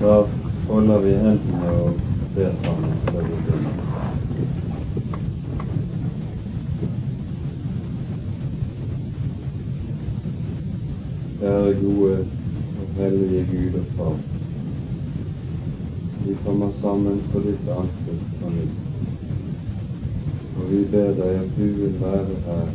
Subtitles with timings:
[0.00, 0.24] Da
[0.68, 2.00] holder vi hendene og
[2.34, 2.98] ber sammen.
[11.40, 12.18] Kjære gode
[12.80, 14.16] og hellige Gud og Far.
[16.26, 18.78] Vi kommer sammen for ditt ansikt på nytt.
[20.58, 22.66] Og vi ber deg at du vil være her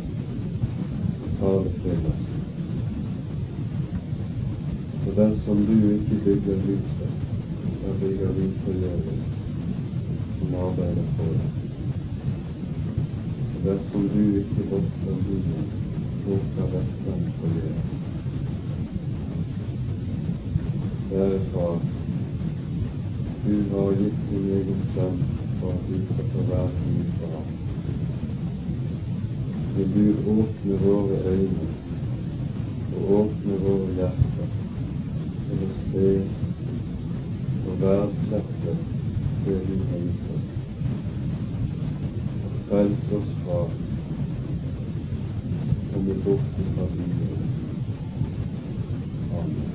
[1.24, 2.24] og tale til oss.
[5.04, 7.13] For den som du ikke bygger huset,
[7.84, 9.24] da bygger vi forgjeves
[10.38, 11.48] som arbeider på det.
[13.54, 15.66] Og dersom du ikke vokter byen,
[16.26, 17.90] vokter vekteren forgjeves.
[21.08, 21.76] Kjære Far,
[23.46, 25.20] du har gitt din egen sønn
[25.60, 27.50] for at vi skal få være liv for ham.
[29.76, 31.68] Vil du åpne våre øyne
[32.96, 34.56] og åpne våre hjerter
[35.44, 36.08] til å se
[37.74, 38.72] og verdsette
[39.44, 40.48] det du har gitt oss.
[42.44, 43.68] Og frels oss fra å
[45.94, 47.40] komme bort fra livet.
[49.40, 49.74] Amen.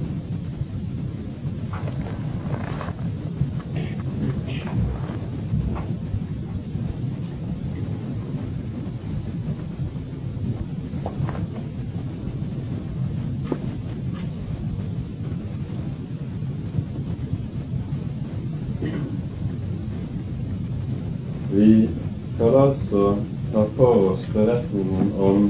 [21.51, 21.89] Vi
[22.35, 23.15] skal altså
[23.53, 25.47] ta for oss beretningen om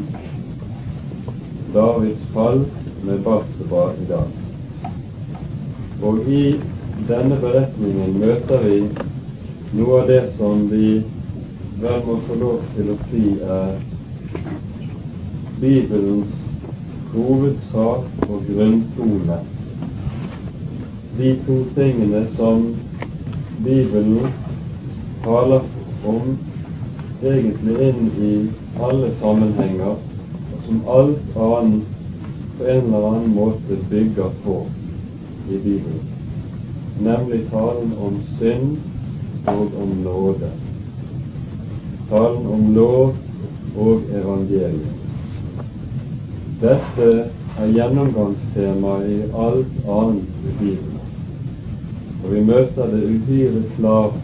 [1.74, 2.64] Davids fall
[3.04, 4.32] med Batseba i dag.
[6.02, 6.44] Og i
[7.10, 8.80] denne beretningen møter vi
[9.76, 11.02] noe av det som vi
[11.82, 13.78] vel må få lov til å si er
[15.62, 16.34] Bibelens
[17.14, 19.38] hovedsak og grunntone.
[21.20, 22.66] De to tingene som
[23.64, 24.28] Bibelen
[25.24, 25.64] taler
[26.04, 26.36] om
[27.22, 28.34] egentlig inn i
[28.90, 31.98] alle sammenhenger, og som alt annet
[32.58, 34.62] på en eller annen måte bygger på
[35.48, 36.08] i Bibelen,
[37.08, 38.80] nemlig talen om synd
[39.48, 40.52] og om nåde.
[42.10, 43.16] Talen om lov
[43.78, 44.96] og evangeliet.
[46.62, 47.10] Dette
[47.60, 51.00] er gjennomgangstema i alt annet i Bibelen.
[52.24, 54.18] Og vi møter det uhyre klart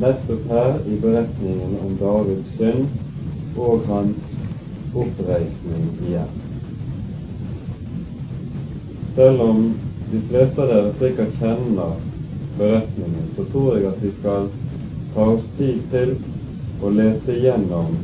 [0.00, 2.86] nettopp her i beretningen om Davids synd
[3.56, 4.36] og hans
[4.94, 6.32] oppreisning igjen.
[9.14, 9.66] Selv om
[10.12, 11.98] de fleste av dere sikkert kjenner
[12.60, 14.48] beretningen, så tror jeg at vi skal
[15.14, 16.14] ta oss tid til
[16.84, 17.96] å lese gjennom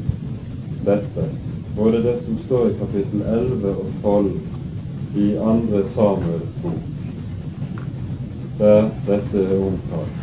[0.87, 1.29] dette,
[1.77, 6.93] både det som står i kapittel 11 og 12 i andre Samuels bok,
[8.59, 10.23] der dette er omtalt.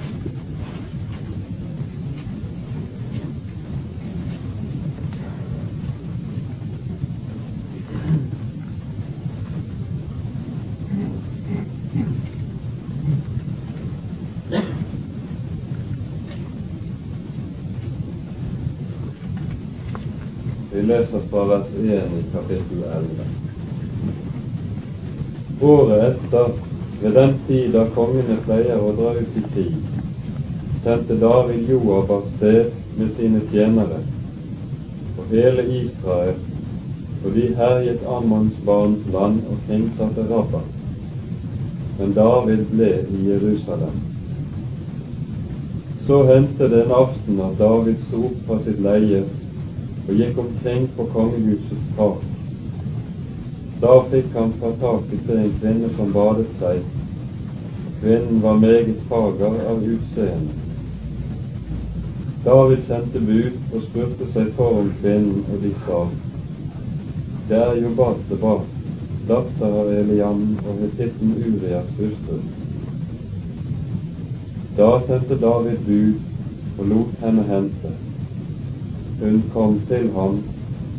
[20.73, 21.89] Vi leser fra vers 1
[22.19, 23.25] i kapittel 11.
[25.61, 26.51] Året etter,
[27.01, 29.75] ved den tid da kongene pleier å dra ut i krig,
[30.83, 33.99] sendte David Joab av sted med sine tjenere
[35.17, 36.39] og hele Israel,
[37.23, 40.63] og de herjet Ammons barns land og kringsatte Rabba.
[41.99, 44.01] Men David ble i Jerusalem.
[46.07, 49.23] Så hendte det en aften at David sto opp fra sitt leie
[50.07, 52.25] og gikk omkring på kongehusets tak.
[53.83, 56.83] Da fikk han fra taket se en kvinne som badet seg.
[58.01, 60.59] Kvinnen var meget fager av utseende.
[62.43, 65.99] David sendte bud og spurte seg for om kvinnen, og de sa,
[67.47, 68.57] Det er jo Batseba,
[69.27, 72.39] datter av Eliam og hetitten Urias hustru.
[74.77, 77.95] Da sendte David bud og lot henne hente.
[79.23, 80.39] Hun kom til ham,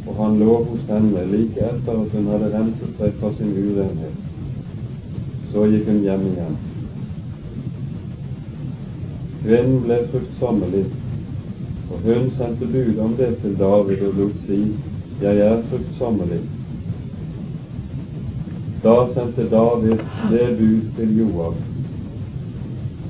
[0.06, 4.22] og han lå hos henne like etter at hun hadde renset seg fra sin urenhet.
[5.52, 6.56] Så gikk hun hjem igjen.
[9.42, 10.86] Kvinnen ble fruktsommelig,
[11.90, 14.60] og hun sendte bud om det til David og lot si,
[15.20, 16.40] Jeg er fruktsommelig.
[18.82, 20.00] Da sendte David
[20.32, 21.62] det bud til Joab.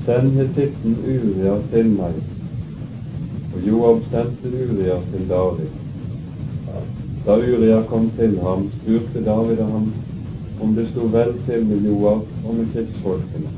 [0.05, 2.34] Send hetitten Uria til meg.
[3.65, 5.69] Joab sendte Uria til David.
[7.25, 9.93] Da Uria kom til ham, spurte David ham
[10.61, 13.53] om det sto vel til med Joab og med krigsfolkene.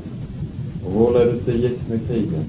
[0.88, 2.44] og hvorledes det gikk med krigen,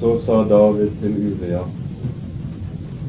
[0.00, 1.64] så sa David til Uria,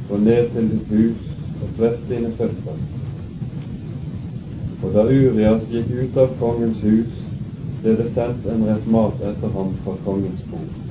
[0.10, 2.82] gå ned til ditt hus og svett dine føtter.
[4.84, 7.24] Og da Urias gikk ut av kongens hus,
[7.82, 10.87] ble det sendt en rett mat etter ham fra kongens bord.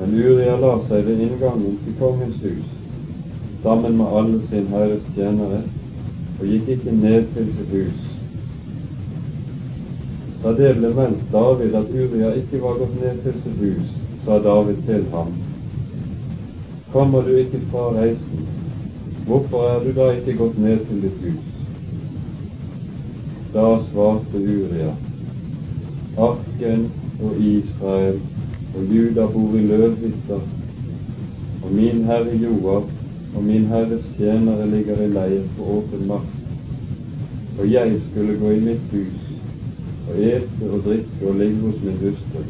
[0.00, 2.68] Men Uria la seg ved inngangen til kongens hus
[3.62, 5.58] sammen med alle sin herres tjenere
[6.40, 8.06] og gikk ikke ned til sitt hus.
[10.40, 13.92] Da det ble meldt David at Uria ikke var gått ned til sitt hus,
[14.24, 15.36] sa David til ham,
[16.92, 18.48] Kommer du ikke fra reisen,
[19.26, 21.44] hvorfor er du da ikke gått ned til ditt hus?
[23.52, 24.96] Da svarte Uria,
[26.16, 26.88] Arken
[27.20, 28.18] og Israel
[28.76, 30.42] og Juda bor i løvhytter,
[31.62, 32.88] og min herre Joab
[33.34, 36.30] og min herres tjenere ligger i leir på åpen mark.
[37.58, 39.26] Og jeg skulle gå i mitt hus
[40.10, 42.42] og ete og drikke og ligge hos min hustru.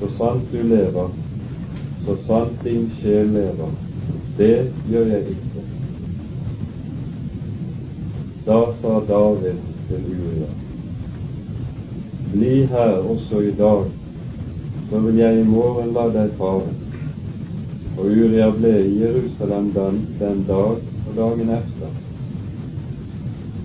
[0.00, 1.10] Så sant du lever,
[2.04, 3.74] så sant din sjel lever,
[4.38, 5.64] det gjør jeg ikke.
[8.46, 10.50] Da sa David til Uria,
[12.32, 13.84] bli her også i dag,
[14.94, 16.68] så vil jeg i morgen la deg fare.
[17.98, 21.96] Og Uria ble i Jerusalem den, den dag og dagen efter.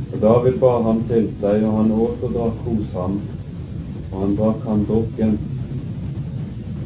[0.09, 3.21] Og David bar ham til seg, og han åt og drakk hos ham,
[4.09, 5.37] og han drakk ham drukken.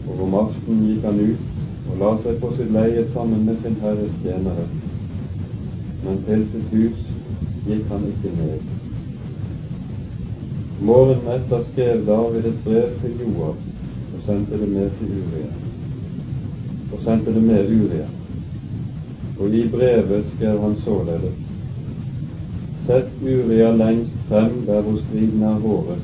[0.10, 1.50] Og om aftenen gikk han ut
[1.94, 4.68] og la seg på sitt leie sammen med sin herres tjenere.
[6.04, 7.12] Men til sitt hus
[7.70, 8.72] gikk han ikke ned.
[10.84, 13.70] Morgenen etter skrev David et brev til Joab
[14.24, 15.48] og sendte det med til Uria.
[16.94, 18.06] Og sendte det med Uria.
[19.40, 21.42] Og i brevet skrev han således
[22.86, 26.02] Sett Uria lengst frem der hvor striden er håret,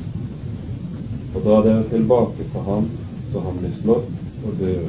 [1.35, 2.89] og dra dere tilbake fra ham,
[3.31, 4.85] så han blir slått og dør.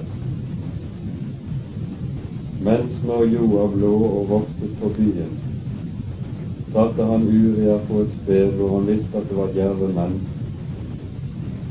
[2.63, 5.35] Mens når Joab lå og voktet på byen,
[6.73, 10.21] satte han Uria på et sted hvor han visste at det var djerve menn.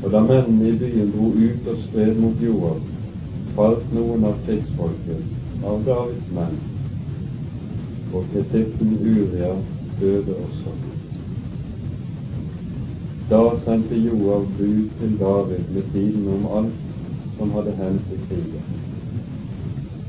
[0.02, 2.80] Og da mennene i byen dro ut og stred mot Joab,
[3.56, 5.24] falt noen av krigsfolket,
[5.62, 6.56] av Davids menn,
[8.12, 9.52] og kritikken Uria
[10.00, 10.72] døde også.
[13.30, 16.80] Da sendte Joab bud til David med tiden om alt
[17.36, 18.64] som hadde hendt i krigen,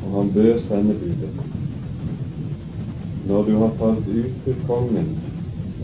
[0.02, 1.34] og han bød sende budet
[3.24, 5.12] når du har talt ut til kongen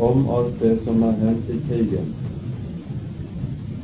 [0.01, 2.07] om alt det som er hendt i krigen.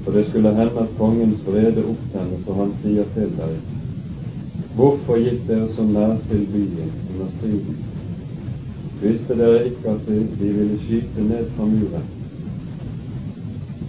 [0.03, 3.55] For det skulle hende at kongens vrede opptennes, og han sier til deg,
[4.73, 7.75] Hvorfor gikk dere så nær til byen under striden?
[9.03, 12.07] Visste dere ikke at de ville skyte ned fra muren?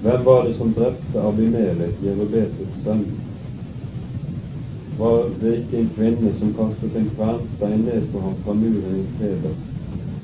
[0.04, 3.06] Hvem var det som drepte Abimelek, Jerubesets sønn?
[4.98, 9.06] var det ikke en kvinne som kastet en kvernstein ned på ham fra muren i
[9.18, 9.62] Tebes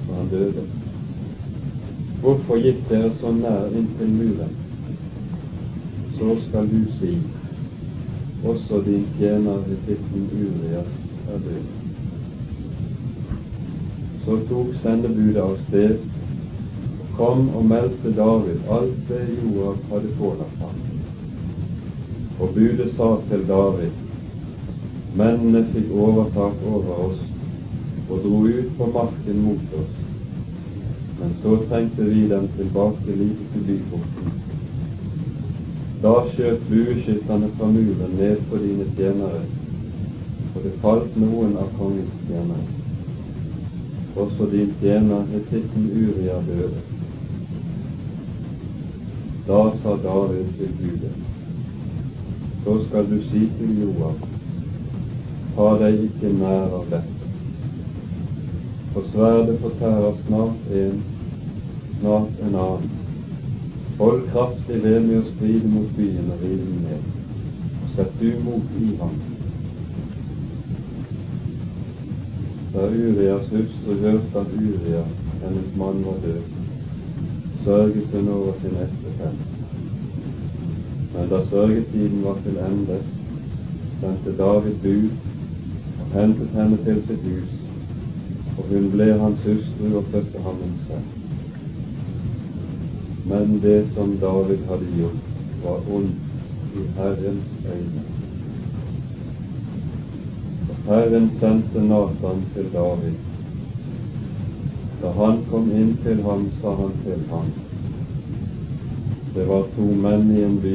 [0.07, 0.65] da han døde.
[2.21, 4.70] Hvorfor gikk dere så nær inntil muren?
[6.21, 7.19] Så skal du si,
[8.45, 10.91] også din tjener Hittitten Urias
[11.33, 11.63] er død.
[14.25, 15.95] Så tok sendebudet av sted
[16.99, 20.77] og kom og meldte David alt det Joab hadde pålagt ham.
[22.41, 23.97] Og budet sa til David,
[25.17, 27.25] Mennene fikk overtak over oss
[28.11, 29.97] og dro ut på marken mot oss.
[31.23, 34.40] Men så trengte vi dem tilbake like til byporten.
[36.03, 39.41] Da skjøt bueskytterne fra muren ned på dine tjenere,
[40.55, 42.69] og det falt noen av kongens tjenere.
[44.17, 46.81] Også din tjener hetitten Uria døde.
[49.49, 51.05] Da sa David til Gud,
[52.65, 54.25] så skal du si til Joab,
[55.57, 57.29] Ta deg ikke nær av dette.
[58.95, 61.03] For sverdet fortærer snart en,
[61.99, 63.00] snart en annen.
[64.01, 67.03] Hold kraftig ved med å stride mot byen og rive den ned,
[67.83, 69.13] og sett du mot i ham.
[72.73, 75.05] Da Urias hustru hørte at Uria,
[75.43, 76.43] hennes mann, var død,
[77.65, 79.49] sørget hun over sin ektefelle.
[81.13, 83.01] Men da sørgetiden var til ende,
[84.01, 85.11] sendte David bud
[86.15, 87.55] hentet henne til sitt hus,
[88.57, 91.20] og hun ble hans hustru og fødte ham en sønn.
[93.31, 95.27] Men det som David hadde gjort,
[95.65, 98.03] var ondt i Herrens øyne.
[100.87, 103.13] Herren sendte Nathan til David.
[105.03, 107.53] Da han kom inn til ham, sa han til ham,
[109.35, 110.75] Det var to menn i en by,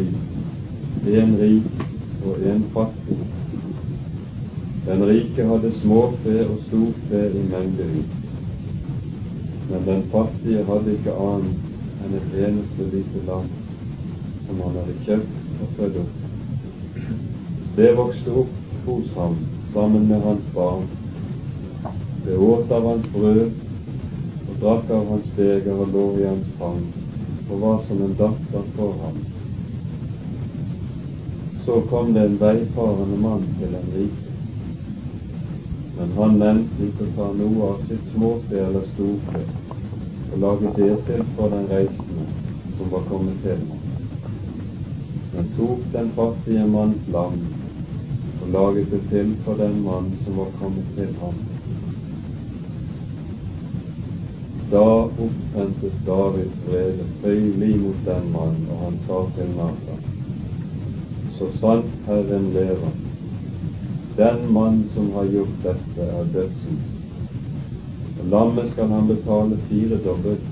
[1.20, 1.84] en rik
[2.24, 3.18] og en fattig.
[4.86, 8.18] Den rike hadde småfe og storfe i mengdevis,
[9.70, 11.65] men den fattige hadde ikke annet
[12.06, 13.48] enn et eneste lite lam
[14.46, 17.08] som han hadde kjøpt og født opp.
[17.78, 18.52] Det vokste opp
[18.86, 19.40] hos ham
[19.74, 20.86] sammen med hans barn.
[22.26, 23.50] Det åt av hans brød
[24.46, 26.86] og drakk av hans beger og lå i hans fang
[27.50, 29.20] og var som en datter for ham.
[31.66, 34.34] Så kom det en veifarende mann til en rike,
[35.98, 39.46] men han nevnte ikke å ta noe av sitt småfe eller storfe
[40.36, 42.26] og lage det til for den reisende
[42.78, 43.78] som var kommet til ham,
[45.36, 47.38] men tok den fattige manns lam
[48.42, 51.38] og laget det til for den mann som var kommet til ham.
[54.72, 54.84] Da
[55.26, 60.04] opptentes Davids vrede høylig mot den mann, og han sa til Nathan,
[61.38, 62.92] så sant Herren lever,
[64.18, 66.95] den mann som har gjort dette, er dødsens.
[68.32, 70.52] Lammet skal han betale firedobbelt,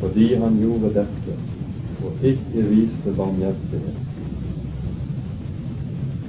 [0.00, 1.36] fordi han gjorde dette
[2.04, 4.00] og ikke viste barmhjertighet.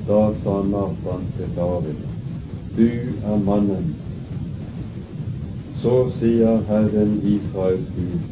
[0.07, 2.03] Da sa Nathan til David,
[2.77, 2.91] du
[3.27, 3.95] er mannen
[5.81, 8.23] så sier Herren Israels Gud,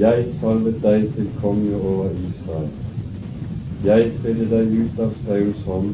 [0.00, 2.72] jeg salvet deg til konge over Israel.
[3.84, 5.92] Jeg fridde deg ut av Sauls hånd,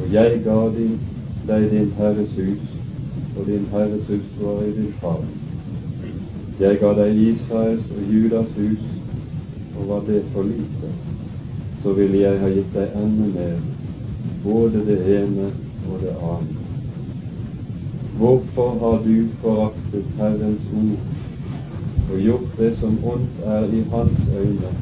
[0.00, 0.96] og jeg ga din,
[1.50, 2.73] deg din Herres hus,
[3.36, 5.28] og din Herres hus var i din favn.
[6.60, 8.84] Jeg ga deg Israels og Judas hus,
[9.78, 10.90] og var det for lite,
[11.82, 13.56] så ville jeg ha gitt deg enda mer,
[14.44, 15.48] både det ene
[15.90, 16.60] og det annet.
[18.18, 24.74] Hvorfor har du foraktet Herrens ord og gjort det som ondt er i Hans øyne?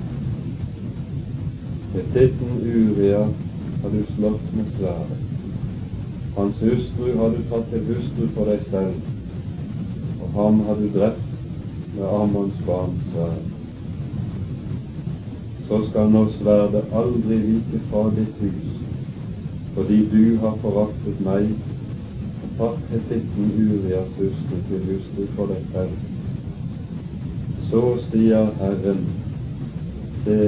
[1.95, 3.25] Med titten Uria
[3.83, 5.32] har du slått med sverdet.
[6.37, 8.95] Hans hustru har du tatt til hustru for deg selv,
[10.23, 11.33] og ham har du drept
[11.97, 13.43] med Ammons barns sverd.
[15.67, 18.71] Så skal nå sverdet aldri vike fra ditt hus,
[19.75, 26.01] fordi du har foraktet meg og tatt hetitten Urias hustru til hustru for deg selv.
[27.69, 29.05] Så sier Herren,
[30.25, 30.41] se,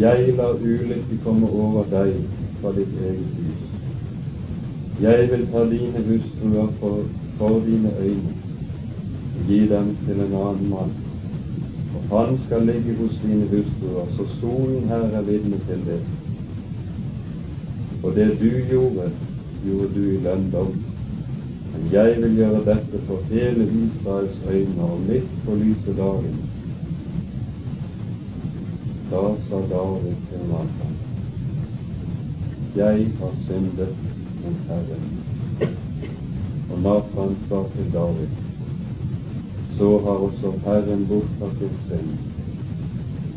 [0.00, 2.16] jeg lar ulykke komme over deg
[2.62, 3.73] fra ditt eget hus.
[5.02, 6.98] Jeg vil ta dine hustruer for,
[7.38, 8.34] for dine øyne
[9.48, 10.92] gi dem til en annen mann.
[12.10, 15.98] Og han skal ligge hos dine hustruer, så solen her er vitne til det.
[18.04, 19.10] Og det du gjorde,
[19.64, 20.72] gjorde du i lønndom.
[21.72, 26.40] Men jeg vil gjøre dette for hele Israels øyne og midt på lyse dagen.
[29.10, 30.98] Da sa David til Nathan,
[32.76, 34.13] jeg har syndet
[34.44, 35.04] mot Herren.
[36.70, 38.28] Og Nathan sa til David,
[39.78, 42.10] så har også Herren borttatt din synd.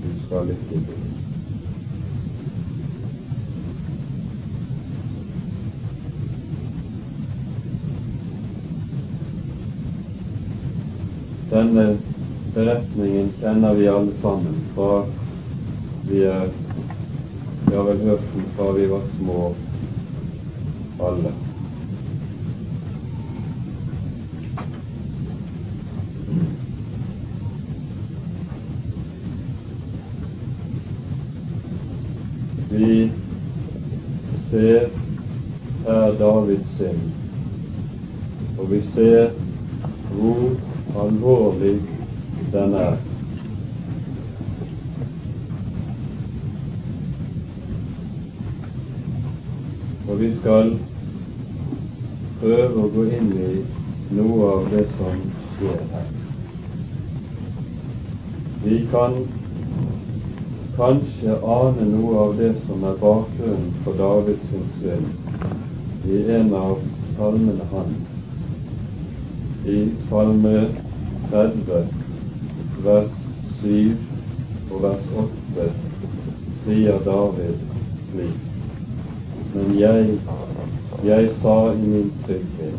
[0.03, 0.97] Du skal ikke dø.
[11.51, 11.85] Denne
[12.53, 15.05] beretningen kjenner vi alle sammen fra
[16.07, 16.49] vi er
[17.67, 19.39] Vi har vel hørt den fra vi var små,
[20.99, 21.33] alle.
[32.71, 33.11] Vi
[34.51, 34.87] ser
[35.85, 36.99] her Davids synd,
[38.59, 39.29] og vi ser
[40.11, 40.49] hvor
[41.05, 41.81] alvorlig
[42.53, 43.06] den er.
[50.39, 50.77] Skal
[52.41, 53.51] prøve å gå inn i
[54.17, 55.25] noe av det som
[55.58, 56.08] skjer her.
[58.63, 59.17] Vi kan
[60.77, 64.51] kanskje ane noe av det som er bakgrunnen for Davids
[64.82, 66.77] synd i en av
[67.17, 68.13] salmene hans.
[69.67, 70.58] I Salme
[71.32, 71.88] 30,
[72.86, 73.15] vers
[73.62, 73.96] 7
[74.72, 75.72] og vers 8
[76.65, 77.63] sier David
[78.12, 78.46] slik.
[79.57, 80.19] Men jeg,
[81.05, 82.73] jeg sa i min trygghet,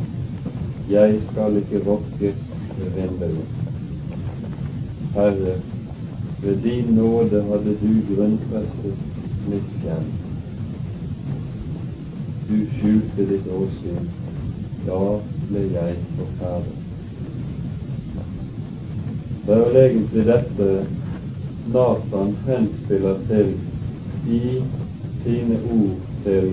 [0.91, 2.45] jeg skal ikke rokkes
[2.79, 3.49] ved vindelen.
[5.15, 5.55] Herre,
[6.43, 8.95] ved din nåde hadde du grunnfestet
[9.51, 10.07] mitt hjem.
[12.49, 14.07] Du skjulte ditt åsyn,
[14.87, 15.01] da
[15.49, 16.77] ble jeg forferdet.
[19.47, 20.69] Det er vel egentlig dette
[21.75, 23.57] Nathan henspiller til
[24.39, 24.43] i
[25.25, 26.51] sine ord til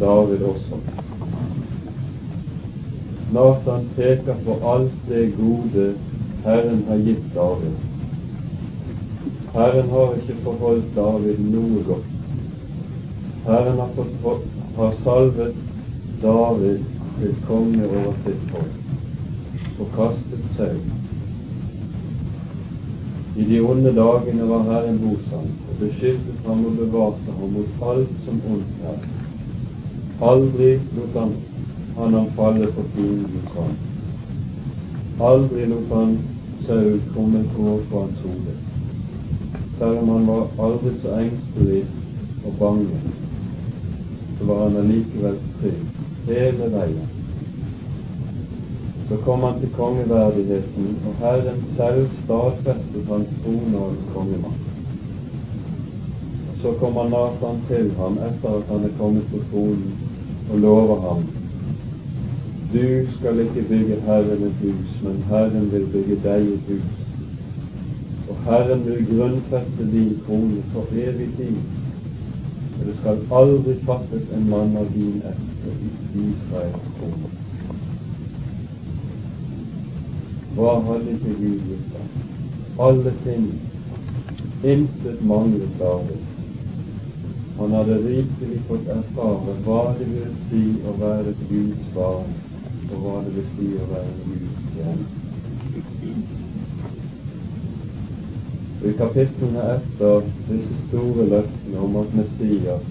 [0.00, 0.80] David også.
[3.32, 5.94] Nathan peker på alt det gode
[6.44, 7.74] Herren har gitt David.
[9.54, 12.08] Herren har ikke forholdt David noe godt.
[13.46, 13.92] Herren har,
[14.22, 15.54] fått, har salvet
[16.22, 16.82] David
[17.20, 21.01] til konge over sitt folk og kastet seg.
[23.42, 27.80] I de onde dagene var Herren hos ham og beskyttet ham og bevarte ham mot
[27.92, 29.00] alt som ondt er.
[30.28, 31.32] Aldri lot han
[31.96, 33.80] han ham falle på fiendens hånd.
[35.30, 36.12] Aldri lot han
[36.66, 38.54] Saul komme på på hans hode,
[39.78, 41.80] selv om han var aldri så engstelig
[42.46, 43.00] og bange,
[44.38, 47.21] så var han allikevel trygg hele veien.
[49.12, 54.70] Så kom han til kongeverdigheten, og Herren selv stadfestet hans trone og hans kongemakt.
[56.62, 59.92] Så kommer Nathan til ham etter at han er kommet på tronen,
[60.52, 61.24] og lover ham
[62.72, 66.94] du skal ikke bygge Herren et hus, men Herren vil bygge deg et hus.
[68.30, 71.60] Og Herren vil grunnfeste din krone for evig tid.
[72.80, 77.41] Og det skal aldri fattes en mann av din etter i Israels krone.
[80.54, 82.02] Hva hadde ikke Gud gitt da?
[82.86, 83.46] Alle ting.
[84.62, 86.20] Intet manglet David.
[87.56, 92.32] Han hadde rikelig fått erfare hva det vil si å være Guds barn
[92.92, 95.10] og hva det vil si å være Guds tjener.
[98.82, 102.88] I kapitlene etter disse store løftene om at Messias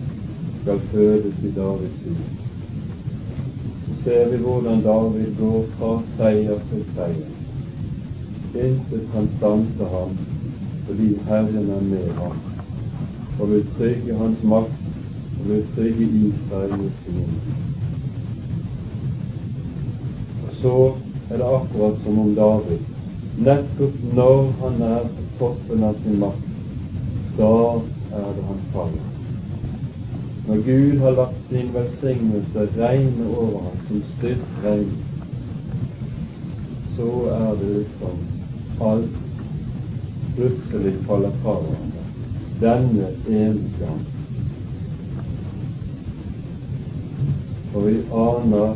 [0.61, 2.31] skal fødes i Davids hus,
[3.89, 7.40] så ser vi hvordan David går fra seier til seier.
[8.55, 10.17] Intet kan stanse ham
[10.87, 12.37] fordi Herren er med ham
[13.39, 14.93] og vil trygge hans makt
[15.39, 17.61] og vil trygge Israel mot fienden
[20.61, 20.93] så
[21.29, 22.81] er det akkurat som om David,
[23.37, 26.49] nettopp når han er på toppen av sin makt,
[27.37, 27.53] da
[28.19, 29.07] er det han faller.
[30.47, 34.93] Når Gud har lagt sin velsignelse regne over ham som styrt regn,
[36.97, 38.21] så er det liksom
[38.81, 39.17] alt
[40.35, 42.05] plutselig faller fra hverandre.
[42.61, 44.05] Denne ene gang.
[47.73, 48.73] Og vi aner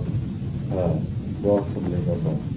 [0.71, 0.99] her
[1.43, 2.51] hva som ligger bak.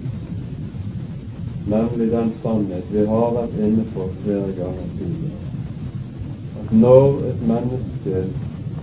[1.69, 5.49] Nemlig den sannhet vi har vært inne på flere ganger tidligere.
[6.61, 8.23] At når et menneske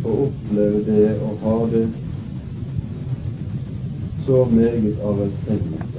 [0.03, 1.87] får oppleve det og har det
[4.27, 5.96] så meget av velsignelse,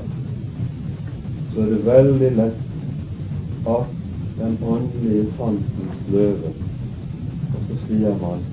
[1.58, 2.58] så er det veldig lett
[3.66, 3.94] at
[4.38, 6.52] den åndelige sansen sløver.
[7.54, 8.44] Og så sier man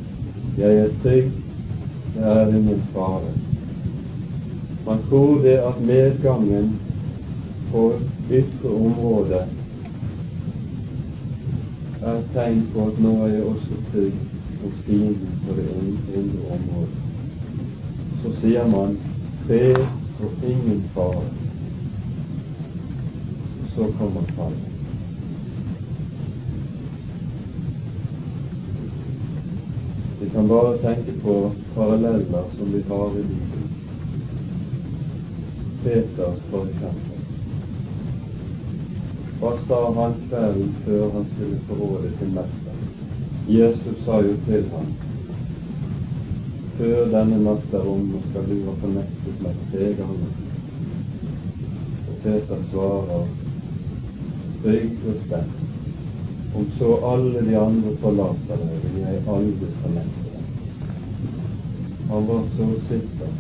[0.59, 1.29] 'Jeg er trygg,
[2.15, 3.35] det er ingen fare'.
[4.87, 6.81] Man tror det at medgangen
[7.73, 7.93] på
[8.31, 9.45] ytre område
[12.03, 14.15] er tegn på at nå er jeg også trygg
[14.63, 15.69] hos fienden på det
[16.17, 16.99] indre området.
[18.23, 18.99] Så sier man
[19.47, 19.87] fred
[20.21, 21.45] og ingen fare.
[23.75, 24.59] Så kommer fallet.
[30.21, 33.71] Vi kan bare tenke på paralleller som vi har i Bibelen.
[35.83, 37.19] Peter, for eksempel.
[39.41, 42.79] Hva sa han kvelden før han skulle forråde sin mester?
[43.49, 44.95] Jesus sa jo til ham
[46.79, 50.33] før denne natt er omme, skal du ha fornektet meg tre ganger.
[52.09, 53.29] Og Peter svarer
[54.65, 55.63] trygg og spent.
[56.55, 60.45] Om så alle de andre forlater deg, vil jeg aldri fornekte deg.
[62.11, 63.35] Han var så sikker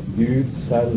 [0.00, 0.96] at Gud selv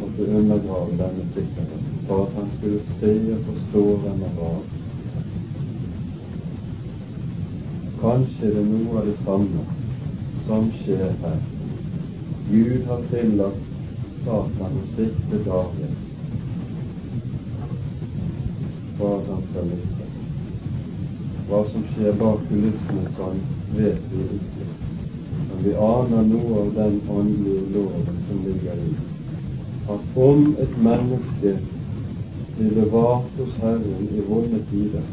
[0.00, 4.60] måtte undergrave denne sikkerheten for at han skulle se og forstå hvem han var.
[8.02, 9.64] Kanskje det er noe av det samme
[10.48, 11.40] som skjer her.
[12.50, 13.66] Gud har tillatt
[14.24, 16.09] Satan å sikte David
[19.06, 20.16] at han skal lykkes.
[21.48, 23.40] Hva som skjer bak kulissene, sånn,
[23.76, 24.66] vet vi ikke.
[25.50, 28.92] Men vi aner noe av den åndelige loven som ligger i
[29.90, 31.56] at om et menneske
[32.56, 35.06] blir bevart hos Herren i vonde tider,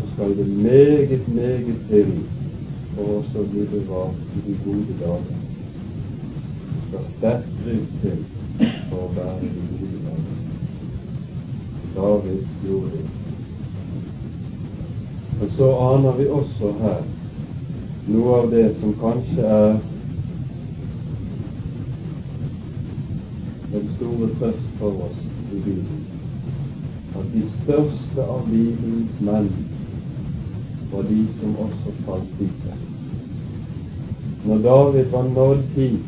[0.00, 2.12] så skal det meget, meget til
[2.94, 5.40] for oss å bli bevart i de gode dager.
[6.74, 8.20] Det skal sterkt rygg til
[8.90, 9.99] for å være i dager.
[11.94, 13.06] David gjorde det.
[15.40, 17.00] Og så aner vi også her
[18.10, 19.78] noe av det som kanskje er
[23.72, 25.18] den store trøst for oss
[25.52, 26.06] i Bibelen.
[27.18, 29.50] At de største av Bibelens menn
[30.92, 32.70] var de som også falt dit.
[34.44, 36.06] Når David var nådd hit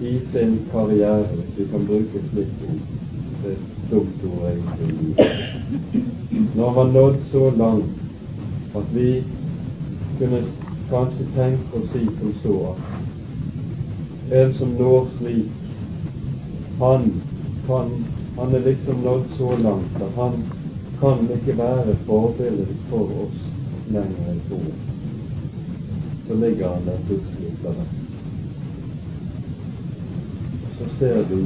[0.00, 2.82] i sin karriere, vi kan bruke et slikt ord,
[3.48, 5.14] egentlig,
[6.56, 7.84] når var nådd så langt
[8.76, 9.24] at vi
[10.18, 10.42] kunne
[10.90, 15.50] kanskje tenke å si som så at en som når slik,
[16.78, 17.10] han
[17.66, 17.90] kan
[18.38, 20.32] han er liksom nådd så langt at han
[21.00, 23.40] kan ikke være forbilde for oss
[23.90, 24.76] lenger enn troen.
[26.28, 27.82] Så ligger han der plutselig der.
[30.78, 31.42] Så ser vi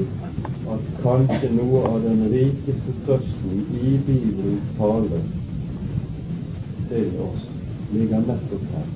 [0.73, 5.21] at kanskje noe av den rikeste trøsten i Bibelens tale
[6.91, 7.49] til oss
[7.93, 8.89] ligger nettopp her.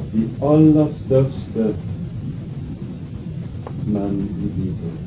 [0.00, 1.68] At de aller største
[3.86, 5.00] menn i Bibelen,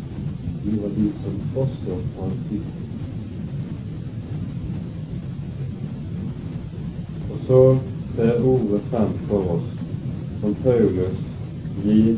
[0.66, 2.72] de var de som også falt ut.
[7.32, 7.62] Og så
[8.16, 9.74] trer ordet frem for oss
[10.42, 11.20] som Paulus
[11.84, 12.16] gir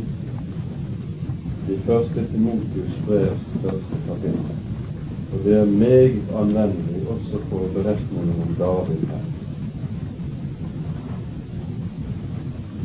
[1.68, 4.54] i første Timotius brevs første kapittel.
[5.34, 9.26] Og det er meget anvendelig også for beretningen om David her.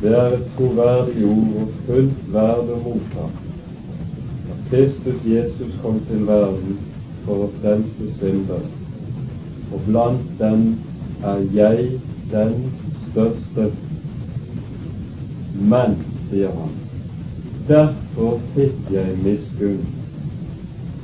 [0.02, 3.28] Det er et troverdig ord og fullt verd å motta
[4.52, 6.80] at Kristus Jesus kom til verden
[7.22, 8.66] for å frelse syndere,
[9.70, 10.66] og blant dem
[11.22, 11.88] er jeg
[12.34, 12.58] den
[13.12, 13.70] største.
[15.54, 16.81] Men, sier han,
[17.68, 19.86] derfor fikk jeg miskunn,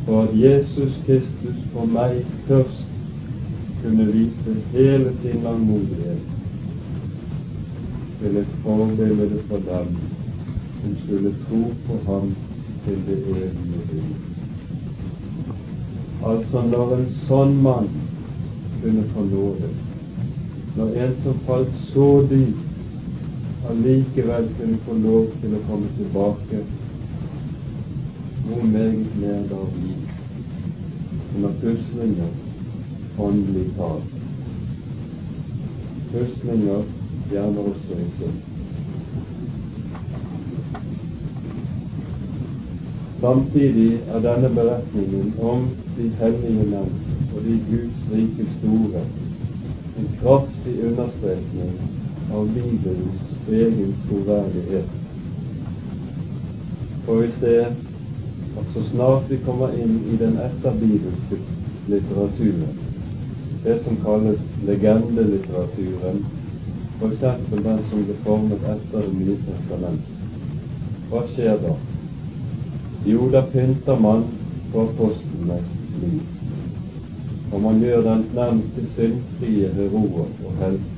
[0.06, 2.84] for at Jesus Kristus for meg først
[3.82, 6.20] kunne vise hele sin langmodighet
[8.20, 9.96] til et forbilde for dem
[10.80, 12.34] som skulle tro på ham
[12.84, 14.14] til det evige liv.
[16.26, 17.90] Altså når en sånn mann
[18.82, 19.70] kunne få nåde,
[20.76, 22.67] når en som falt så dypt
[23.70, 26.60] allikevel kunne få lov til å komme tilbake,
[28.44, 29.94] hvor meget mer da vi
[31.36, 32.30] under puslinger
[33.18, 34.14] åndelig talt.
[36.12, 36.82] Puslinger
[37.32, 38.38] gjerne også en stund.
[43.20, 46.92] Samtidig er denne beretningen om de hellige menn
[47.34, 49.02] og de Guds rike store
[49.98, 51.74] en kraftig understrekning
[52.30, 54.88] av Bibelens egen troverdighet.
[57.04, 57.66] For vi ser
[58.58, 61.38] at så snart vi kommer inn i den etterbibelske
[61.88, 62.78] litteraturen,
[63.64, 66.24] det som kalles legendelitteraturen,
[66.98, 67.20] f.eks.
[67.50, 70.14] den som ble formet etter Det nye testamentet.
[71.10, 71.76] Hva skjer da?
[73.06, 74.24] Jo, da pynter man
[74.72, 75.68] på apostlenes
[76.02, 76.22] liv.
[77.52, 80.97] Og man gjør den nærmeste syndfrie heroer og helter,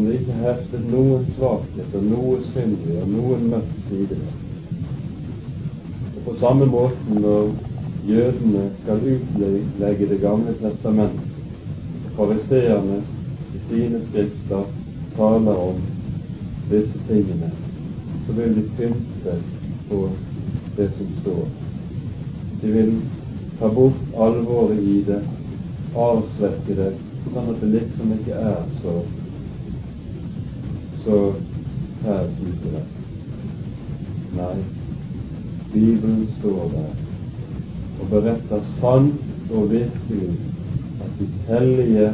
[0.00, 4.16] som det ikke heftet noen svakhet og noe syndig og noen mørk side.
[6.14, 7.50] Og på samme måten når
[8.08, 11.28] jødene skal utlegge Det gamle testamentet,
[12.16, 13.02] fariseerne
[13.52, 14.64] i sine skrifter
[15.18, 15.84] taler om
[16.70, 17.52] disse tingene,
[18.26, 19.36] så vil de pynte
[19.90, 20.02] på
[20.76, 21.46] det som står.
[22.62, 23.00] De vil
[23.58, 25.22] ta bort alvoret i det,
[25.94, 26.92] avsvekke det,
[27.28, 29.02] sånn at det liksom ikke er så
[31.04, 31.32] så
[32.04, 32.86] her ute der.
[34.36, 34.56] Nei,
[35.72, 36.90] Bibelen står der
[38.00, 40.28] og beretter sant og virkelig
[41.00, 42.06] at de hellige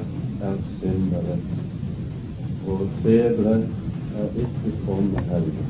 [0.42, 1.36] er syndere.
[2.66, 3.54] Våre fedre
[4.18, 5.66] er ikke kommet hellige.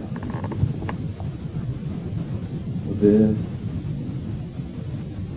[2.88, 3.37] Og det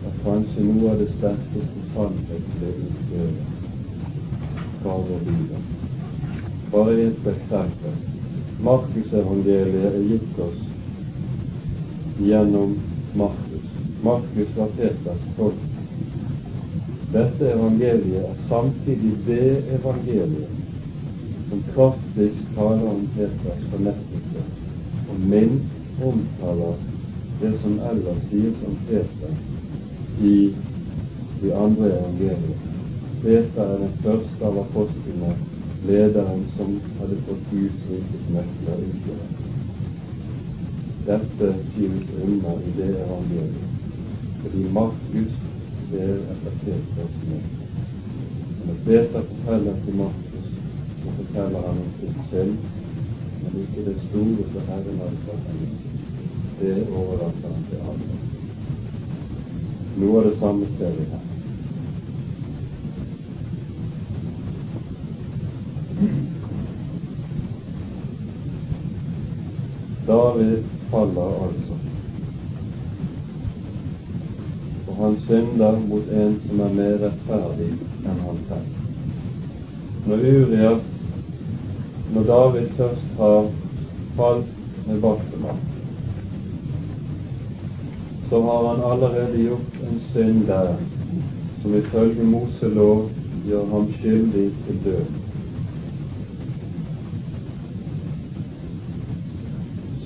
[0.05, 3.45] er kanskje noe av det sterkeste sannhetslige utgjøret
[4.79, 5.78] fra vår bibel.
[6.71, 7.97] Bare et eksempel.
[8.59, 10.61] Markusevangeliet er gitt oss
[12.19, 12.77] gjennom
[13.13, 13.73] Markus.
[14.03, 15.69] Markus var Peters tolk
[17.11, 24.43] dette evangeliet er samtidig det evangeliet som kraftigst taler om Peters fornektelse,
[25.09, 26.75] og minst omtaler
[27.39, 29.33] det som ellers sies om Peter
[30.21, 30.35] i
[31.41, 32.57] de andre evangeliene.
[33.23, 35.33] Peter er den første av apostlene,
[35.87, 39.27] lederen som hadde fått Guds rikes nøkler utgjøre.
[41.05, 43.69] Dette skyves unna i det evangeliet,
[44.41, 45.37] fordi Markus
[45.91, 47.47] ber etter Peters nød.
[48.65, 50.51] Når Peter forteller til Markus,
[51.03, 52.55] så forteller han om sitt selv,
[53.43, 55.39] men ikke det store for Herren altså.
[56.59, 58.21] Det overlater han til andre.
[59.99, 61.28] Noe av det samme ser vi her.
[70.39, 71.75] David faller altså.
[74.87, 77.67] Og han synder mot en som er mer rettferdig
[78.05, 78.69] enn han selv.
[80.07, 80.87] Når Urias,
[82.15, 83.51] når David først har
[84.15, 84.55] falt
[84.87, 85.59] med Batseba,
[88.29, 90.75] så har han allerede gjort en synd der
[91.61, 93.09] som ifølge Moselov
[93.45, 95.18] gjør ham skyldig til død.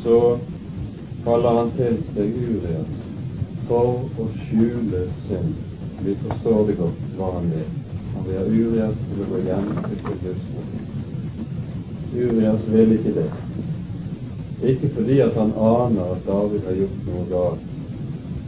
[0.04, 0.38] Så
[1.24, 2.96] kaller han til seg Urias
[3.68, 5.54] for å skjule synd.
[6.04, 7.70] Vi forstår det godt hva han vil.
[8.14, 10.82] Han vil ha Urias til å gå hjem til Jerusalem.
[12.14, 13.30] Urias vil ikke det.
[14.74, 17.64] Ikke fordi at han aner at David har gjort noe galt,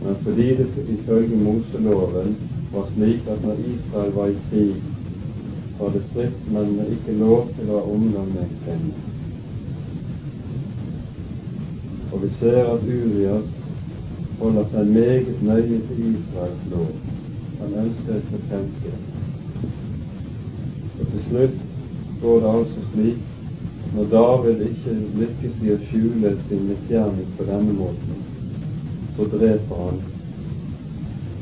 [0.04, 2.36] men fordi det ifølge Moseloven
[2.76, 4.78] var slik at når Israel var i krig,
[5.80, 8.96] var det stridsmennene ikke lov til å ha omgang med en kvinne.
[12.16, 13.48] Og vi ser at Urias
[14.40, 16.92] holder seg meget nøye til Israels lov.
[17.60, 18.94] Han ønsker et krenke.
[21.00, 21.58] Og til slutt
[22.22, 23.18] går det altså slik
[23.96, 28.24] når David ikke lykkes i å skjule sin misgjerning på denne måten,
[29.18, 30.02] så dreper han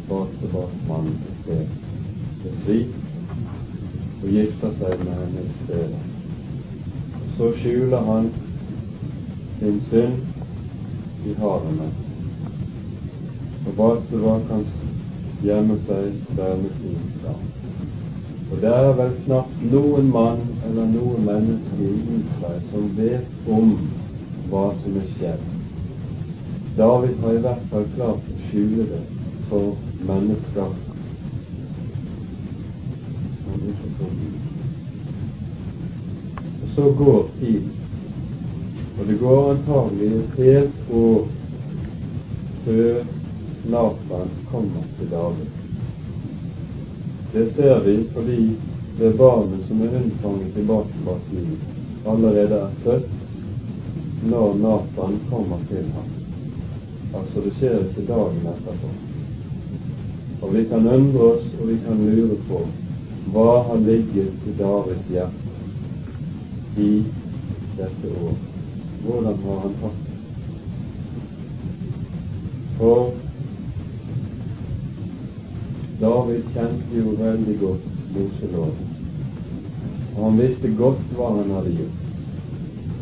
[0.09, 1.79] Batsebas-mannen i stedet
[2.43, 2.99] ved svik
[4.23, 6.03] og gifter seg med henne i stedet.
[7.37, 8.29] Så skjuler han
[9.61, 10.32] sin synd
[11.25, 11.89] i havene.
[13.63, 14.65] Og Batseba kan
[15.43, 17.41] gjemme seg der med sin stav.
[18.51, 23.75] Og det er vel knapt noen mann eller noe menneske i Israel som vet om
[24.51, 25.45] hva som er skjedd.
[26.77, 29.03] David har i hvert fall klart å skjule det
[29.49, 29.73] for
[30.09, 30.75] mennesker.
[36.63, 37.82] Og så går tiden.
[39.03, 41.23] Og det går antagelig helt år
[42.65, 42.99] før
[43.71, 45.49] Nathan kommer til David.
[47.33, 48.37] Det ser vi fordi
[48.99, 51.25] det barnet som er unnfanget i Batsebas
[52.13, 53.09] allerede er født
[54.29, 56.07] når Nathan kommer til ham.
[57.19, 58.93] Altså, det skjer ikke dagen etterpå.
[60.41, 62.63] Og vi kan undre oss, og vi kan lure på
[63.35, 66.91] hva har ligget i Davids hjerte i
[67.75, 68.52] dette året.
[69.03, 70.17] Hvordan har han hatt det?
[72.77, 73.11] For
[76.01, 78.89] David kjente jo veldig godt Moseloven.
[80.15, 82.01] Og han visste godt hva han hadde gjort.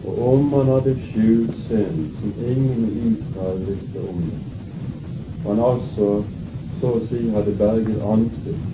[0.08, 4.40] Og om han hadde skjult synd som ingen i Israel visste om det,
[5.46, 6.12] han altså
[6.82, 8.70] så å si hadde berget ansikt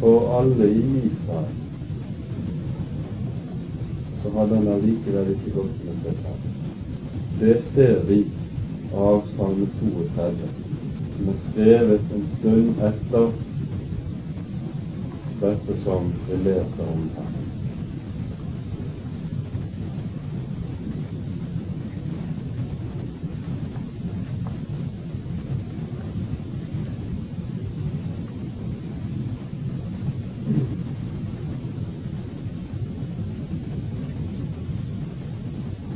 [0.00, 1.59] for alle i Israel,
[4.22, 6.48] så hadde han allikevel ikke gått med seg selv.
[7.40, 8.18] Det ser vi
[8.94, 10.50] av Salme 32,
[11.16, 13.30] som er skrevet en stund etter
[15.40, 17.30] dette som vi leser om her.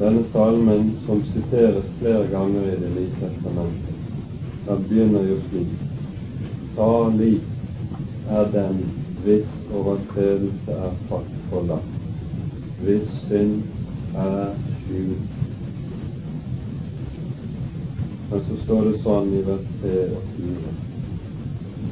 [0.04, 3.96] Denne salmen, som siteres flere ganger i Det nye testamentet,
[4.66, 5.68] den begynner jo slik
[6.76, 7.38] Salig
[8.30, 8.80] er den
[9.24, 10.90] hvis overtredelse er
[11.50, 11.94] forlatt,
[12.82, 13.62] hvis synd
[14.20, 14.50] er
[14.82, 15.30] skjult.
[18.30, 20.74] Men så står det sånn i vers 3 og 4.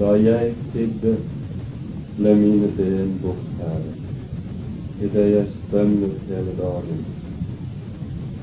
[0.02, 1.16] Da jeg tidde,
[2.18, 4.06] ble mine ben bortskjæret,
[5.08, 7.04] idet jeg strømmet hele dagen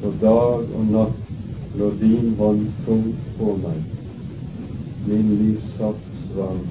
[0.01, 3.79] for dag og natt lå din hånd tungt på meg,
[5.09, 6.61] min livssaftvann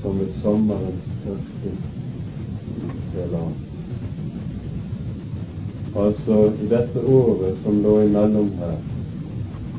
[0.00, 1.72] som et sommerens tørke
[3.12, 3.62] til land.
[5.96, 8.76] Altså, i dette året som lå imellom her,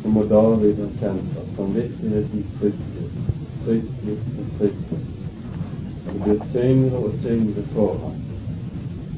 [0.01, 3.19] så må David ha kjent at samvittigheten trykket,
[3.65, 5.05] trykket og trykket.
[6.07, 8.17] Det ble tyngre og tyngre for ham.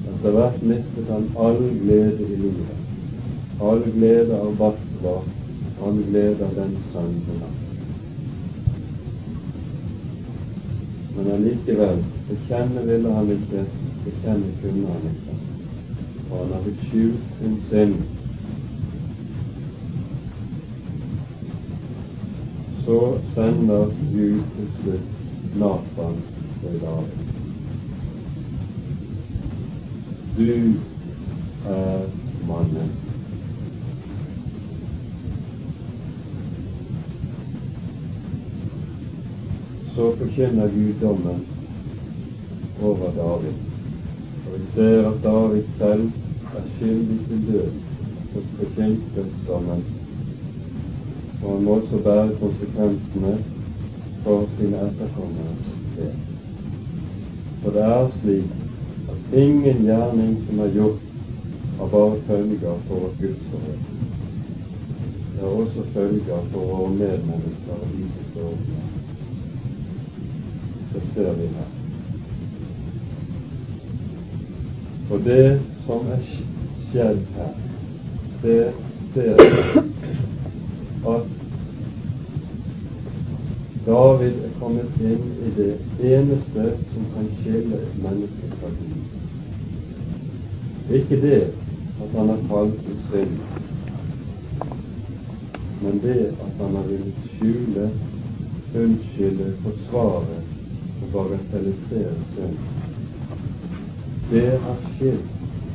[0.09, 2.88] Etter hvert mistet han all glede i livet
[3.59, 5.21] all glede av Basra,
[5.83, 7.41] all glede av den sønnen.
[11.15, 13.65] Men allikevel, bekjenne ville han ikke,
[14.05, 15.35] bekjenne kunne han ikke.
[16.29, 17.97] Og han hadde skjult sin synd.
[22.85, 23.01] Så
[23.33, 26.15] sender Gud til slutt Natan
[26.61, 27.19] til David.
[30.37, 30.73] Du
[31.75, 32.09] er
[32.47, 33.08] mannen.
[39.99, 41.39] Så forkynner Gud dommen
[42.81, 43.55] over David.
[44.45, 46.03] Og vi ser at David selv
[46.57, 47.71] er skyldig til død
[48.33, 48.45] hos
[49.47, 49.83] dommen.
[51.43, 53.33] Og han må også bære konsekvensene
[54.23, 56.15] for sine etterkommeres del.
[57.63, 58.55] For det er slik
[59.11, 61.03] at ingen gjerning som er gjort,
[61.79, 63.83] har bare følger for vårt gudsforhold.
[65.33, 68.98] Det har også følger for våre medmennesker og de som står
[70.93, 71.69] Det ser vi her.
[75.09, 76.23] Og det som er
[76.89, 77.53] skjedd her,
[78.41, 78.73] det
[79.13, 79.49] ser vi
[81.09, 81.23] at
[83.85, 85.71] David er kommet inn i det
[86.11, 88.99] eneste som kan skille et menneske fra Gud.
[90.99, 91.39] Ikke det
[92.03, 93.39] at han har falt i synd,
[95.81, 97.89] men det at han har villet skjule,
[98.83, 100.39] unnskylde, forsvare
[101.01, 102.57] og bagatellisere synden.
[104.31, 105.29] Det har skilt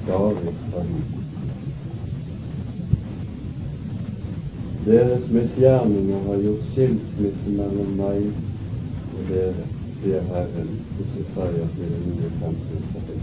[0.07, 1.13] David fra Gud.
[4.87, 8.27] Deres misgjerninger har gjort skilsmisse mellom meg
[9.15, 9.65] og dere,
[10.03, 13.23] sier Herren hos Isaias i det nye kapittel.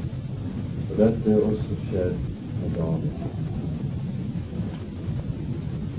[0.90, 2.18] Og dette er også skjedd
[2.62, 3.16] med David.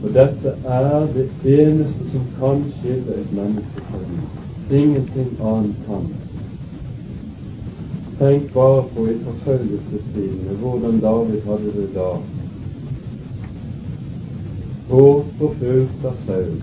[0.03, 4.52] Og dette er det eneste som kan skille et menneske fra Gud.
[4.71, 6.07] Ingenting annet kan.
[8.19, 12.09] Tenk bare på i forfølgelsestidene hvordan David hadde det da.
[14.93, 16.57] Håp forfulgt av Saul.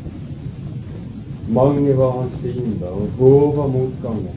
[1.60, 4.36] Mange var hans fiender, og hår var motganger.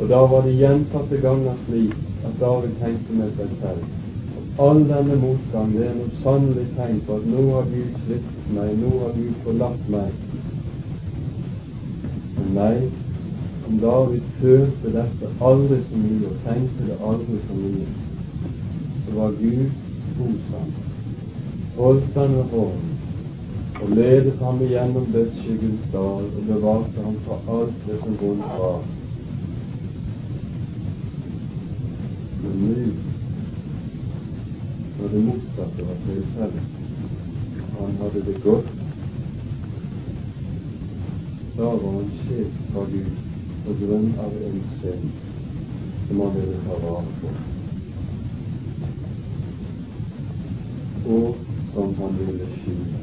[0.00, 3.96] Og da var det gjentatte ganger slik at David tenkte med seg selv
[4.60, 8.72] all denne motgang, det er noe sannelig tegn på at nå har Gud sviktet meg,
[8.82, 10.39] nå har Gud forlatt meg.
[12.54, 12.90] Nei,
[13.68, 17.90] om David følte dette aldri så mye og tenkte det aldri så mye,
[19.04, 19.68] så var Gud
[20.20, 20.72] hos ham,
[21.76, 22.96] holdt han med hånden
[23.80, 28.82] og ledet ham igjennom dødsskyggens dal og bevarte ham fra alt det som vondt var.
[32.42, 32.90] Men nå,
[34.98, 36.76] når det motsatte var tilfellet,
[37.78, 38.79] han hadde det godt,
[41.60, 43.16] da var han skilt fra Gud
[43.64, 45.10] på grunn av en synd
[46.08, 47.32] som han ville ta vare på,
[51.16, 51.34] og
[51.74, 53.02] som han ville skjule.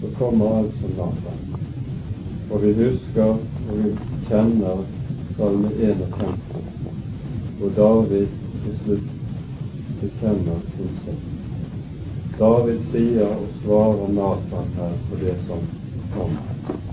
[0.00, 1.44] Så kommer altså Nathan.
[2.50, 3.92] Og vi husker og vi
[4.30, 4.82] kjenner
[5.36, 6.42] Salme 51,
[7.60, 8.26] hvor David
[8.64, 9.17] til slutt
[10.00, 11.24] bekjenner synd.
[12.38, 15.64] David sier og svarer Nathan her på det som
[16.14, 16.84] kommer.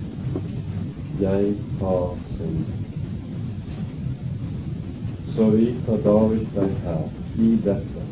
[1.20, 2.64] Jeg har synd.
[5.36, 8.08] Så viser David seg her, i dette,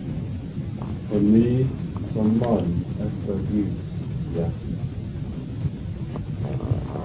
[1.10, 1.66] på ny
[2.14, 2.70] som mann
[3.08, 3.90] etter Guds
[4.36, 4.78] hjerte.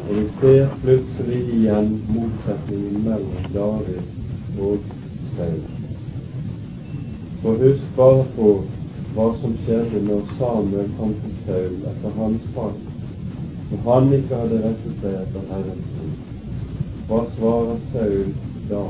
[0.08, 4.94] Og vi ser plutselig igjen motsetningen mellom David og
[5.36, 5.67] Saul.
[7.58, 8.50] Husk bare på
[9.14, 12.76] hva som skjedde når Samuel kom til Saul etter hans fall.
[13.70, 16.16] Når han ikke hadde rettet seg etter Herrens ord.
[17.08, 18.32] Hva svarer Saul
[18.70, 18.82] da?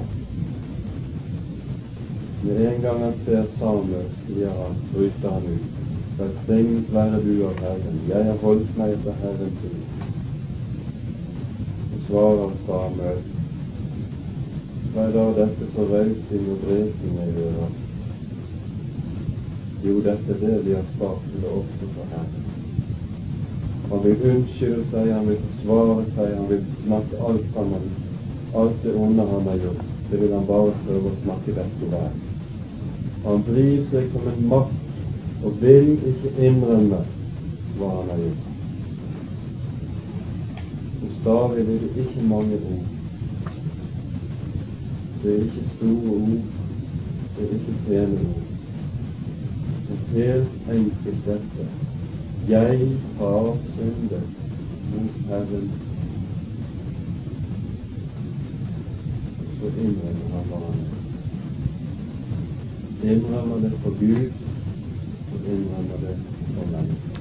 [2.42, 5.84] Med en gang han ser Samuel, sier han, bryter han ut.
[6.18, 9.98] Velsignet være du av Herren, jeg har holdt meg etter Herrens ord
[12.08, 13.18] svarer Samuel.
[14.94, 17.68] Hva er da dette for rausing og dreping jeg gjør?
[19.86, 22.46] Jo, dette er det vi til å ofre for Herren.
[23.90, 27.86] Han vil unnskylde seg, han vil forsvare seg, han vil snakke alt sammen.
[28.58, 31.92] Alt det onde han har gjort, det vil han bare prøve å snakke vekk i
[31.92, 32.10] vær.
[33.24, 37.00] Han vrir seg som en makt og vil ikke innrømme
[37.78, 38.44] hva han har gjort.
[41.24, 42.84] David er det ikke mange ord.
[45.22, 46.44] Det er ikke store ord,
[47.36, 48.47] det er ikke pene ord.
[49.88, 51.66] Men helt enkelt dette
[52.48, 52.78] jeg
[53.18, 54.22] har syndet
[54.92, 55.70] mot Herren.
[59.58, 60.94] Så innrømmer han hva han er.
[63.12, 64.30] Innrømmer det for Gud,
[65.32, 66.16] og innrømmer det
[66.54, 67.18] for mennesker.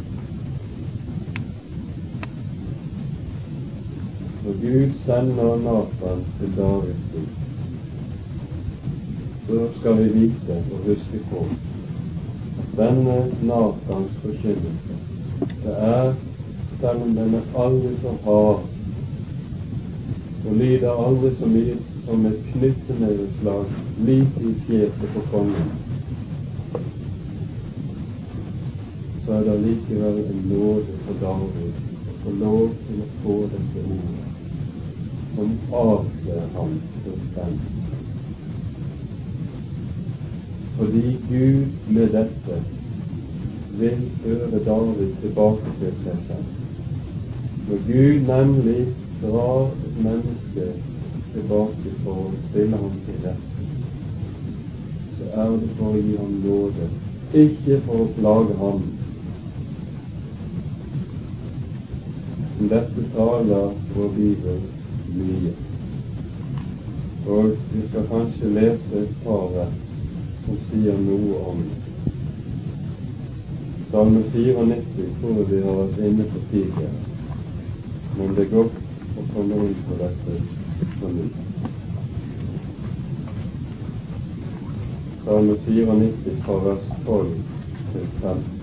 [4.43, 7.33] Når Gud sender Nathan til Davids hus,
[9.47, 11.47] så skal vi vite og huske på
[12.77, 14.97] denne Natans forkynnelse
[15.63, 16.13] det er,
[16.79, 18.65] selv om den er aldri så hard
[20.45, 23.65] og lider aldri så mye som et knytteneveslag
[24.07, 25.71] like i fjeset på kongen,
[29.25, 31.73] så er det likevel en nåde for David
[32.07, 34.27] å få lov til å få dette ordet
[35.35, 37.76] som avslører ham fullstendig
[40.77, 42.63] fordi Gud med dette
[43.79, 46.51] vil føre David tilbake til seg selv.
[47.67, 48.87] Når Gud nemlig
[49.21, 50.67] drar et menneske
[51.33, 53.65] tilbake for å stille ham til rette,
[55.17, 56.89] så er det for å gi ham nåde,
[57.45, 58.85] ikke for å plage ham.
[62.59, 64.61] Om dette taler vår bibel
[65.17, 65.57] mye.
[67.27, 69.86] Og vi skal kanskje lese et par vers
[70.47, 71.77] som sier noe om det.
[73.91, 77.01] Salme 94 tror jeg vi har vært inne på tidligere,
[78.15, 78.79] men det er godt
[79.19, 80.37] å komme inn på dette
[81.01, 81.43] på nytt.
[85.25, 87.33] Salme 94 fra vers 12
[87.91, 88.57] til 15.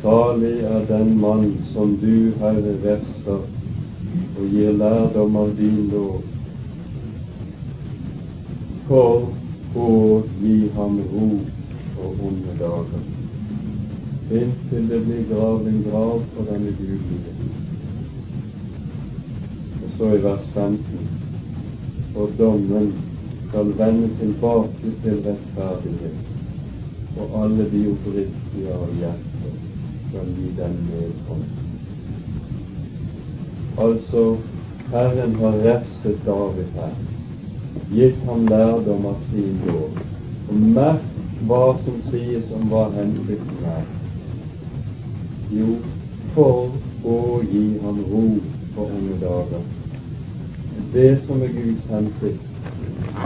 [0.00, 3.42] Salig er den mann som du, Herre, refser
[4.38, 6.16] og gir lærdom av din lov.
[8.88, 9.28] For
[9.78, 9.86] å
[10.40, 11.28] gi ham ro
[11.94, 13.06] på onde dager,
[14.40, 17.38] inntil det blir gravd en grav for denne gudelige.
[19.78, 21.08] Og så i vers 15.
[22.16, 22.92] For dommen
[23.46, 26.22] skal vende tilbake til rettferdighet,
[27.14, 29.29] og alle de oppriktige av hjertet
[30.10, 31.58] skal gi den velkomst.
[33.78, 34.36] Altså,
[34.90, 36.94] Herren har refset David her,
[37.92, 39.90] gitt ham lærdom av sin lov.
[40.50, 41.06] Og merk
[41.46, 43.86] hva som sies om hva hensikten er.
[45.54, 45.76] Jo,
[46.34, 46.74] for
[47.06, 47.18] å
[47.52, 48.26] gi ham ro
[48.74, 49.66] for unge dager.
[50.92, 52.62] Det som er Guds hensikt,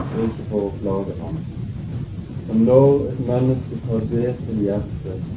[0.05, 1.41] ikke for å plage ham.
[2.51, 5.34] Og når et menneske tar det til hjertet,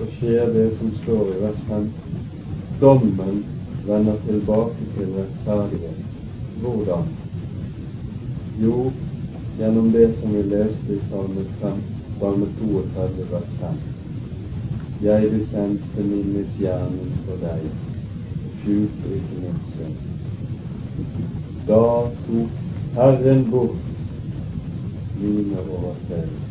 [0.00, 1.88] så skjer det som står i vers 5.
[2.80, 3.44] Dommen
[3.86, 5.98] vender tilbake til rettferdighet.
[6.60, 7.04] Hvordan?
[8.62, 8.92] Jo,
[9.58, 11.82] gjennom det som vi leste i Salme, 5,
[12.20, 13.78] Salme 32, vers 5.
[15.02, 17.70] Jeg bekjente min misgjerning for deg,
[18.62, 19.96] skjulte ikke min synd.
[21.68, 21.82] Da
[22.26, 22.60] tok
[22.96, 23.76] Herren bort
[25.20, 26.49] mine overtredelser.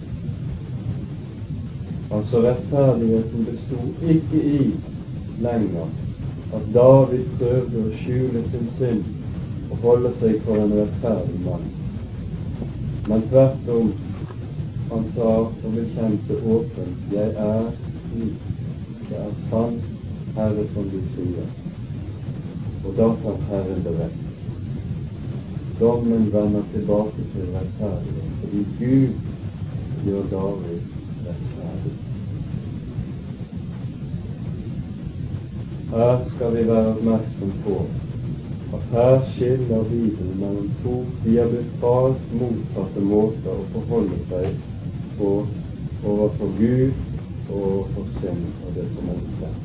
[2.09, 4.61] Altså rettferdigheten besto ikke i
[5.41, 5.87] lenger
[6.57, 9.03] at David prøvde å skjule sin synd
[9.69, 11.67] og holde seg for en rettferdig mann.
[13.05, 13.93] Men tvert om,
[14.89, 17.69] han sa og bekjente åpent, jeg er
[18.07, 18.41] slik,
[19.09, 19.85] det er sant,
[20.33, 21.45] Herre, som du sier.
[22.81, 24.21] Og da fant Herren det rett.
[25.79, 30.98] Dommen vender tilbake til rettferdighet, fordi Gud gjør David
[35.91, 37.77] Her skal vi være oppmerksom på
[38.73, 44.51] at her skiller Bibelen mellom to diametralt motsatte måter å forholde seg
[45.17, 45.31] på
[46.03, 46.93] overfor Gud
[47.49, 49.57] og overfor synd og det som er.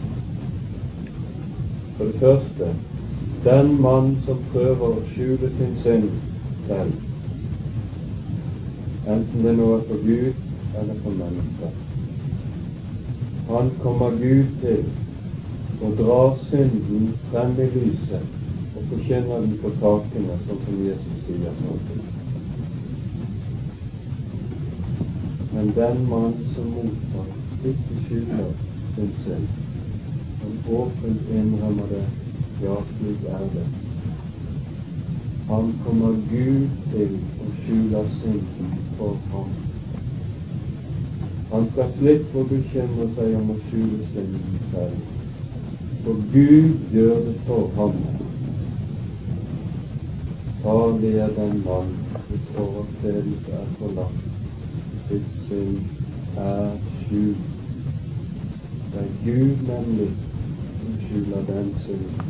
[1.99, 2.73] For det første
[3.45, 6.11] den mann som prøver å skjule sin synd
[6.67, 6.97] selv,
[9.05, 10.33] enten det nå er for Gud
[10.81, 11.81] eller for mennesker.
[13.53, 14.87] Han kommer Gud til
[15.81, 18.25] og drar synden frem i lyset
[18.75, 21.55] og forkynner den på takene, sånn som Jesus sier.
[25.55, 27.29] Men den mann som mottar,
[27.71, 28.51] ikke skylder
[28.97, 29.47] sin synd,
[30.43, 32.05] men åpent innrømmer det,
[32.67, 33.67] ja, slik er det.
[35.49, 39.51] Han kommer Gud til å skjule synden for ham.
[41.53, 45.24] Han skal slippe å bekymre seg om å skjule synden selv
[46.07, 47.93] og Gud gjør det for ham.
[50.63, 51.95] Salig er den mann
[52.29, 54.19] hvis overtredelse er forlatt,
[55.09, 55.79] hvis synd
[56.37, 57.47] er skjult.
[58.93, 60.11] Det er Gud nemlig
[60.81, 62.21] som skjuler den synden.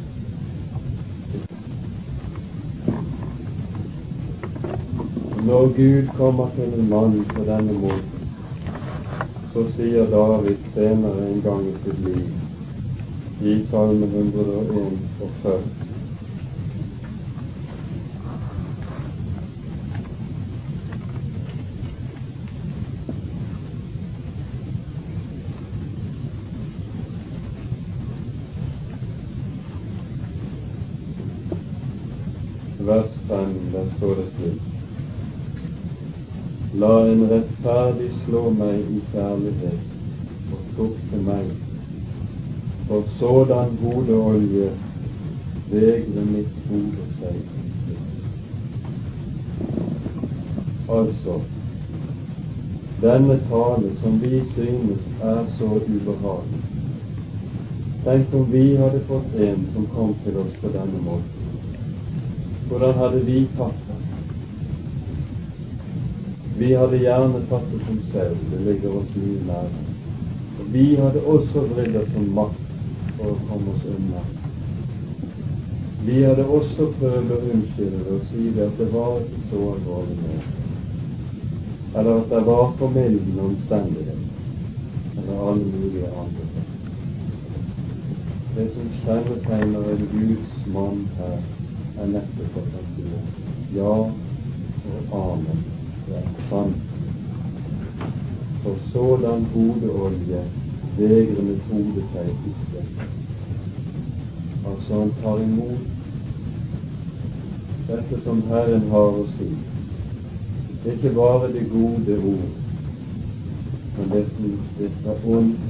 [5.47, 8.31] Når Gud kommer til en mann på denne måten,
[9.53, 12.44] så sier David senere en gang i sitt liv
[13.43, 15.85] i Salme 101 og 40
[32.87, 34.63] vers 5, der står det slik.
[36.75, 41.64] La en rettferdig slå meg i kjærlighet og tukte meg,
[42.95, 44.71] for sådan gode olje
[45.71, 47.39] vegre mitt hode seg.
[50.89, 51.41] Altså,
[53.03, 56.63] denne tale som vi synes er så ubehagelig.
[58.05, 61.49] Tenk om vi hadde fått en som kom til oss på denne måten.
[62.69, 64.01] Hvordan hadde vi tatt det?
[66.59, 69.73] Vi hadde gjerne tatt det som selv, det ligger oss mye nær.
[70.75, 72.64] Vi hadde også vridd oss som makt
[73.25, 74.23] for å komme oss unna.
[76.05, 80.17] Vi hadde også prøvd å unnskylde det og si at det var ikke så alvorlig
[80.21, 80.35] nå,
[81.95, 84.43] eller at det var formildende omstendigheter,
[85.23, 86.67] eller alle mulige andre ting.
[88.55, 91.39] Det som kjennetegner en Guds mann her,
[91.95, 93.95] er nettopp at han sier ja
[94.85, 95.63] og amen
[96.05, 96.77] Det er sant.
[98.61, 100.45] For sådan hodeolje
[100.99, 103.14] vegrer mitt hode seg ikke.
[104.67, 105.81] Altså han tar imot
[107.89, 109.49] dette som Herren har å si.
[110.93, 112.55] Ikke bare de gode ord,
[113.97, 115.67] men det som virker ondt,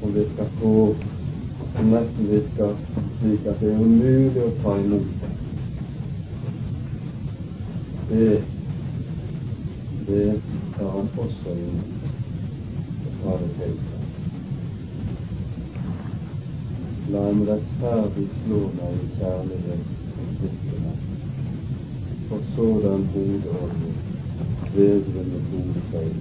[0.00, 0.72] som virker på,
[1.76, 2.74] som nesten virker
[3.20, 5.30] slik at det er umulig å ta imot det.
[8.10, 8.42] Det
[10.06, 10.40] det
[10.76, 11.94] tar han også imot
[13.06, 14.04] og tar det til seg.
[17.12, 19.82] La en rettferdig slå meg i kjærlighet
[20.18, 21.00] og styrke meg,
[22.28, 23.96] for sådan hodeordning
[24.72, 26.14] vegrer med gode feil.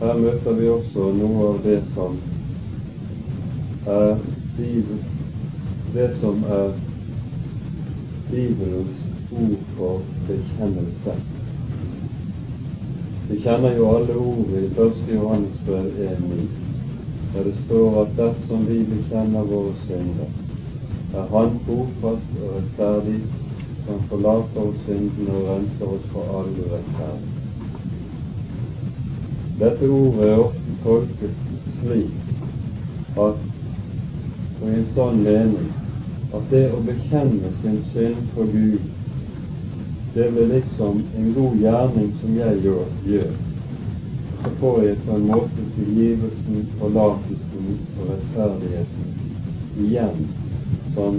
[0.00, 2.20] Her møter vi også noe av det som
[3.86, 4.18] er
[4.58, 5.06] Bibelen
[5.92, 6.72] det som er
[8.30, 9.00] Bibelens
[9.32, 11.37] ord for bekjennelse.
[13.28, 15.02] Vi kjenner jo alle ordet i 1.
[15.14, 16.46] Johannes brev 1.9,
[17.34, 20.30] der det står at dersom vi bekjenner våre synder,
[21.14, 23.20] er Han trofast og rettferdig,
[23.84, 27.36] som forlater oss syndene og renser oss for all urettferdighet.
[29.60, 31.32] Dette ordet er ofte tolket
[31.82, 32.12] slik
[33.18, 33.46] at
[34.60, 35.68] og i en sånn mening
[36.34, 38.80] at det å bekjenne sin synd for Gud,
[40.14, 42.60] det blir liksom en god gjerning som jeg
[43.04, 43.32] gjør.
[44.42, 47.66] Så får jeg på en måte tilgivelsen, forlatelsen
[47.98, 49.08] og rettferdigheten
[49.84, 50.28] igjen
[50.94, 51.18] som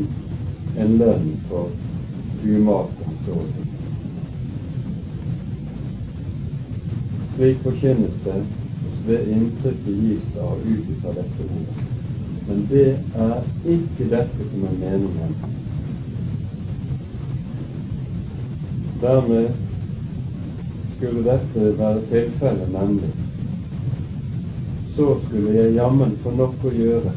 [0.80, 1.70] en lønn for
[2.44, 3.68] umaken, så å si.
[7.36, 8.40] Slik forkynnes det,
[9.08, 11.86] det inntrykket gis da ut av dette ordet.
[12.48, 12.88] Men det
[13.28, 13.40] er
[13.76, 15.59] ikke dette som er meningen.
[19.02, 19.50] Dermed
[20.98, 23.10] skulle dette være tilfellet, nemlig.
[24.96, 27.14] Så skulle jeg jammen få nok å gjøre.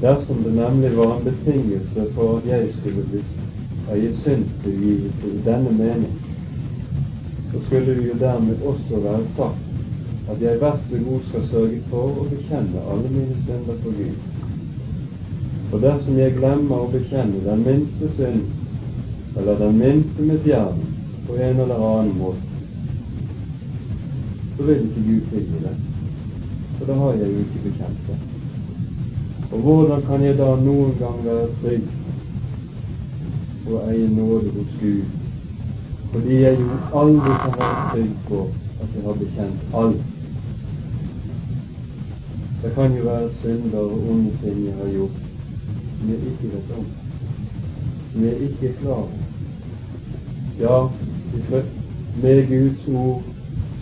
[0.00, 3.22] Dersom det nemlig var en betingelse for at jeg skulle bli
[3.92, 6.12] eie synstilgivelse i denne mening,
[7.52, 9.66] så skulle det jo dermed også være sagt
[10.30, 14.16] at jeg vær så god skal sørge for å bekjenne alle mine synder for Gud.
[15.70, 18.44] For dersom jeg glemmer å bekjenne den minste synd,
[19.36, 20.90] eller den minste misgjerning,
[21.26, 22.46] på en eller annen måte,
[24.56, 25.76] så vil ikke Gud tilgi det.
[26.78, 28.18] For da har jeg jo ikke bekjent det.
[29.52, 31.86] Og hvordan kan jeg da noen gang være trygg
[33.70, 35.18] å eie nåde hos Gud,
[36.12, 36.70] fordi jeg jo
[37.02, 38.40] aldri kan være trygg på
[38.80, 40.08] at jeg har bekjent alt
[42.62, 45.20] det kan jo være synder og onde ting jeg har gjort
[45.98, 46.86] som jeg ikke vet om,
[48.12, 49.08] som er ikke klare.
[50.60, 50.88] Ja,
[52.22, 53.22] med Guds ord,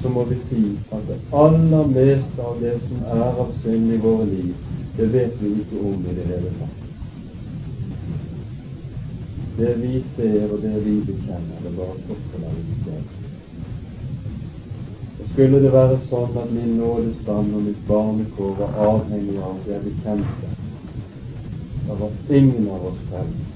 [0.03, 4.03] så må vi si at det aller meste av det som er av synd i
[4.03, 4.53] våre liv,
[4.97, 6.77] det vet vi ikke om i det hele tatt.
[9.59, 12.55] Det vi ser og det vi bekjenner, det bare koster av
[15.19, 19.75] Og Skulle det være sånn at min nådestand og mitt barnekår var avhengig av det
[19.75, 20.55] jeg bekjente,
[21.89, 23.49] da var ingen av oss frelst.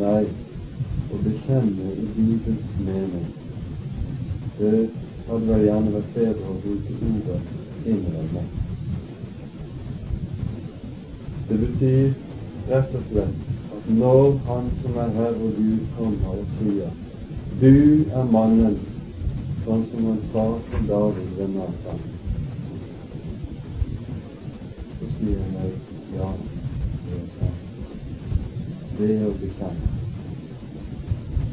[0.00, 0.24] Nei,
[1.12, 3.24] å bekjenne i Bibels mening,
[4.56, 4.76] det
[5.26, 7.40] hadde vel gjerne vært bedre å bruke ordet
[7.92, 8.44] innrømme.
[11.50, 12.14] Det betyr
[12.70, 16.94] rett og slett at når Han som er Herre og Gud, kommer og sier
[17.60, 18.78] Du er mannen,
[19.66, 22.00] sånn som han sa til David ved Nathan,
[24.96, 25.76] så sier han
[26.16, 26.30] ja.
[29.00, 29.90] Det er å bekjenne.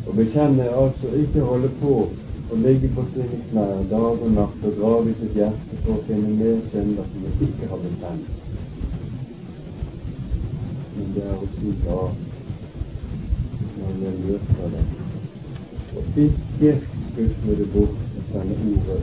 [0.03, 1.91] Å bekjenne er altså ikke holde på
[2.51, 6.03] å ligge på sine knær dag og natt og grave i sitt hjerte for å
[6.09, 8.25] finne mer synder som vi ikke har bekjent.
[10.97, 12.01] Men det er å si ja
[13.77, 14.83] når jeg møter det,
[15.95, 16.73] og ikke
[17.13, 18.99] skusle det bort og sende ordet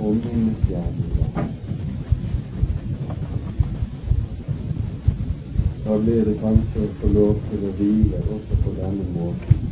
[0.00, 1.65] om minnesgjerninger.
[5.86, 9.66] Da blir det kanskje å få lov til å hvile også på denne måten.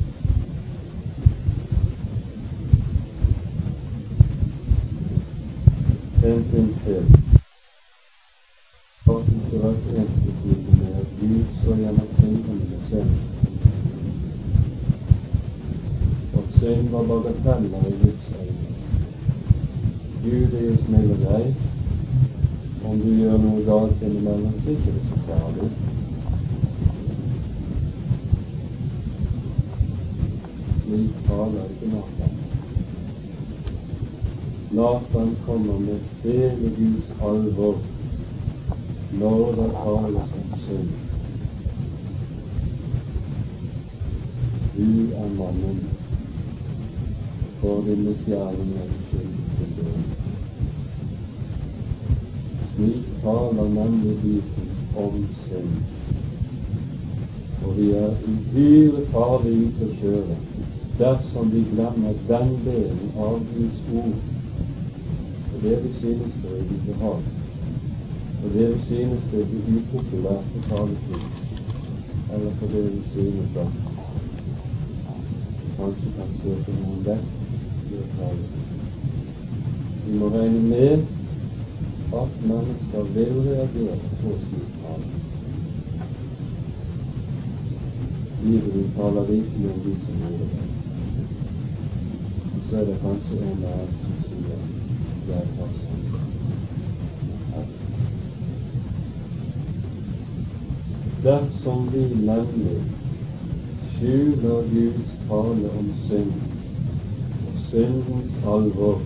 [6.24, 7.04] en ting til.
[9.02, 13.12] Staten skal være ensbetydende med at Gud så gjennom med synd.
[16.36, 18.26] Og synd var bagateller i Guds.
[20.24, 21.54] Gud er jo snill og grei.
[22.84, 25.70] Om du gjør noe galt innimellom, så er det ikke så farlig.
[30.84, 32.34] Slik taler ikke Nathan.
[34.74, 37.76] Nathan kommer med hele Guds alvor
[39.12, 40.88] når det tales om synd.
[44.76, 45.78] Du er mannen
[47.60, 50.02] for din misgjerninger skyld til død.
[52.74, 55.74] Slik taler nemlig Bibelen om synd.
[57.66, 60.42] Og vi er uhyre farlige ute å kjøre
[60.98, 64.33] dersom vi glemmer den delen av Guds ord
[65.64, 67.38] vi synes det er ubehagelig,
[68.42, 71.32] og vi synes det er upopulært å tale slik,
[72.34, 73.72] eller for det vi synes at
[75.78, 77.32] kanskje kan søke noen vekk
[77.90, 78.46] ved å tale.
[80.04, 81.06] Vi må regne med
[82.20, 85.08] at mennesker vil reagere på slik tale.
[88.44, 90.68] Bibelen taler rikelig om de som gjorde det.
[92.68, 94.73] Så er det kanskje en av annen som sier
[101.24, 102.82] Dersom vi nemlig
[103.96, 106.32] skjuler Guds tale om synd
[107.46, 109.00] og syndens alvor,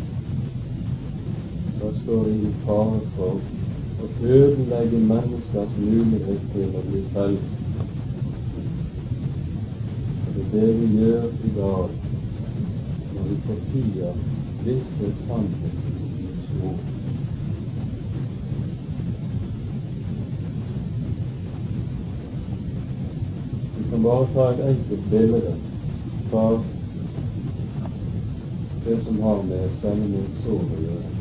[1.78, 3.38] da står vi i fare for
[4.02, 7.58] å ødelegge menneskers mulighet til å bli frelst.
[10.34, 11.90] Det er det vi gjør i dag
[13.14, 14.12] når vi fortier
[14.64, 15.87] visse sannheter.
[23.74, 25.54] Vi kan bare ta et enkelt bilde
[26.30, 26.42] fra
[28.84, 31.14] det som har med spennende sår å gjøre.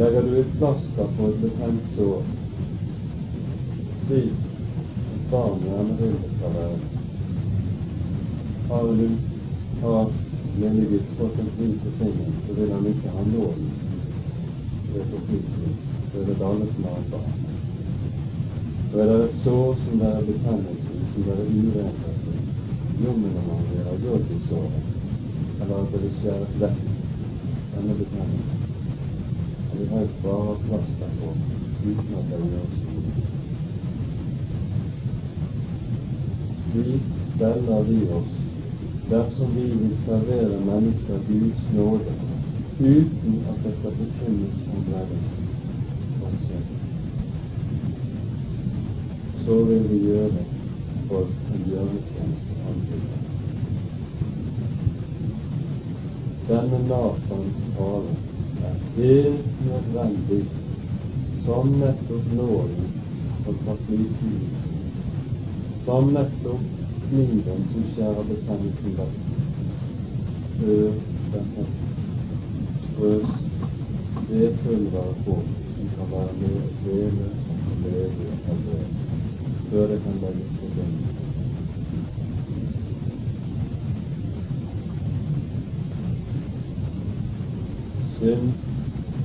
[0.00, 2.24] Legger du et plaster på et betent sår,
[4.06, 4.32] slik
[5.30, 6.82] barn gjerne vil det skal være,
[8.68, 9.08] har du
[9.82, 10.21] har
[10.60, 13.70] menighet fått en fri på tingen, så vil han ikke ha nåden
[14.94, 15.76] ved forflytning.
[16.12, 17.32] Så er det alle som har et barn.
[18.92, 22.18] Så er det et sår som det er betennelse som det er urenhet.
[23.04, 24.84] Jommen om han vil ha jobb i såret,
[25.60, 26.84] eller at det vil skjæres vekk,
[27.74, 28.68] denne betennelsen.
[29.70, 31.32] Og vi har bare plaster på
[31.86, 32.66] uten at det noe.
[36.68, 38.41] Slik steller vi oss
[39.12, 42.12] dersom vi vil servere mennesker Guds nåde
[42.80, 45.22] uten at det skal forkynnes om verden.
[49.44, 50.44] Så vil vi gjøre
[51.08, 53.00] folk en bjørnetjeneste andre.
[56.48, 58.16] Denne Natans tale
[58.68, 60.44] er helt nødvendig
[61.44, 62.92] som nettopp nåden
[63.44, 64.70] som tar flyten ut,
[65.84, 66.81] som nettopp
[67.12, 69.16] kniven som skjærer betennelsen vekk,
[70.58, 70.92] før
[71.32, 71.46] den
[72.98, 73.18] det
[74.28, 75.34] vedpulveret på
[75.74, 77.26] som kan være med å kvele
[77.68, 78.80] og leve av det,
[79.68, 81.04] før det kan legges på bunnen.
[88.16, 88.48] Synd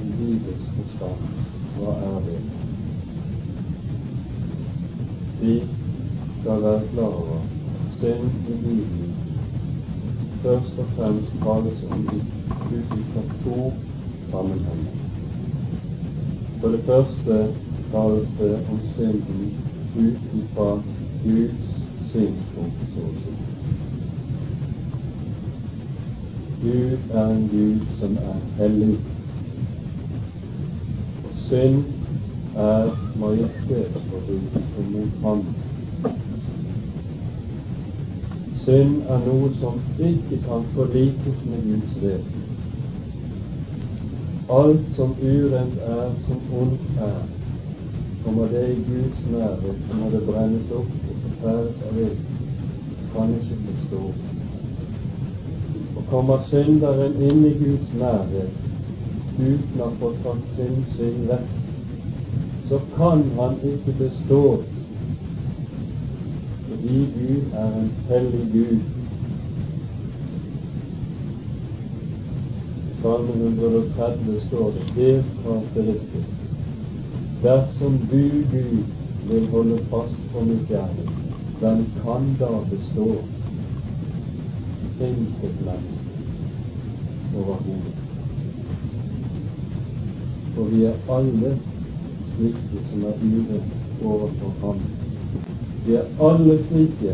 [0.03, 1.21] i livets forstand,
[1.77, 2.39] hva er det?
[5.39, 5.61] Vi
[6.41, 7.41] skal være klar over
[8.01, 9.17] synd i Bibelen
[10.41, 13.71] først og fremst tales om ut fra to
[14.31, 14.93] sammenhenger.
[16.61, 17.37] For det første
[17.91, 18.29] tales
[18.97, 19.13] det
[19.97, 20.69] ut fra
[21.23, 21.67] Guds
[22.11, 23.33] synspunkt, så å si.
[26.61, 28.97] Gud er en Gud som er hellig.
[31.23, 31.83] Og synd
[32.57, 32.89] er
[33.21, 35.45] majestetsforbrytelse mot Ham.
[38.65, 42.45] Synd er noe som ikke kan forlikes med Guds vesen.
[44.49, 47.36] Alt som urent er, som ondt er,
[48.27, 52.17] kommer det i Guds nærhet, så må det brennes opp og fortæres av ild.
[53.13, 54.01] Kan ikke bestå.
[55.95, 58.51] Og kommer synderen inn i Guds nærhet
[59.37, 61.55] uten å fått tatt sin synd vekk,
[62.67, 64.43] så kan han ikke bestå
[66.67, 68.81] fordi Gud er en hellig Gud.
[73.01, 76.36] Salme 130 står det helt karakteristisk
[77.41, 78.83] Dersom du, Gud,
[79.29, 81.05] vil holde fast på mitt hjerte,
[81.61, 83.05] den kan da bestå.
[84.99, 86.17] Intet menneske
[87.37, 87.93] overhodet.
[90.55, 91.51] For vi er alle
[92.33, 94.81] slike som er urett overfor Ham.
[95.85, 97.13] Vi er alle slike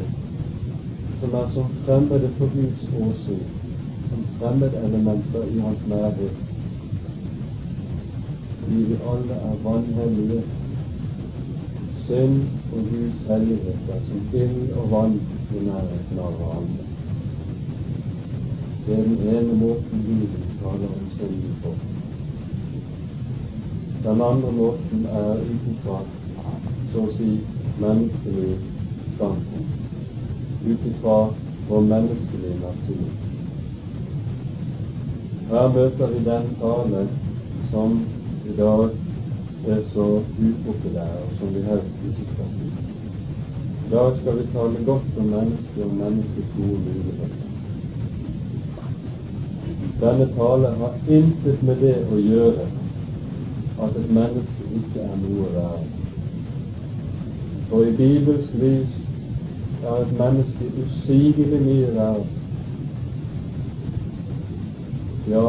[1.20, 3.44] som er som fremmede for Guds åsyn,
[4.10, 6.53] som fremmedelementer i Hans nærhet.
[8.74, 10.44] Fordi vi alle er vanhellige.
[12.06, 12.38] Synd
[12.74, 15.20] og Guds hellighet er som ild og vann
[15.56, 16.86] i nærheten av hverandre.
[18.86, 21.74] Det er den ene måten Bibelen taler om synden på.
[24.08, 26.00] Den andre måten er utenfra,
[26.94, 27.30] så å si
[27.86, 28.58] menneskelig
[29.20, 29.78] standpunkt,
[30.66, 31.06] ut
[31.70, 33.06] vår menneskelige natur.
[35.54, 37.08] Her møter vi den tale
[37.70, 37.98] som
[38.44, 38.90] i dag
[39.64, 42.68] er så upopulære som vi helst ikke skal si.
[43.86, 47.50] I dag skal vi tale godt om mennesket og menneskets gode muligheter.
[50.02, 52.68] Denne tale har intet med det å gjøre
[53.84, 55.84] at et menneske ikke er noe verre.
[57.72, 58.98] Og i Bibels lys
[59.84, 62.26] er et menneske usigelig mye verre.
[65.32, 65.46] Ja,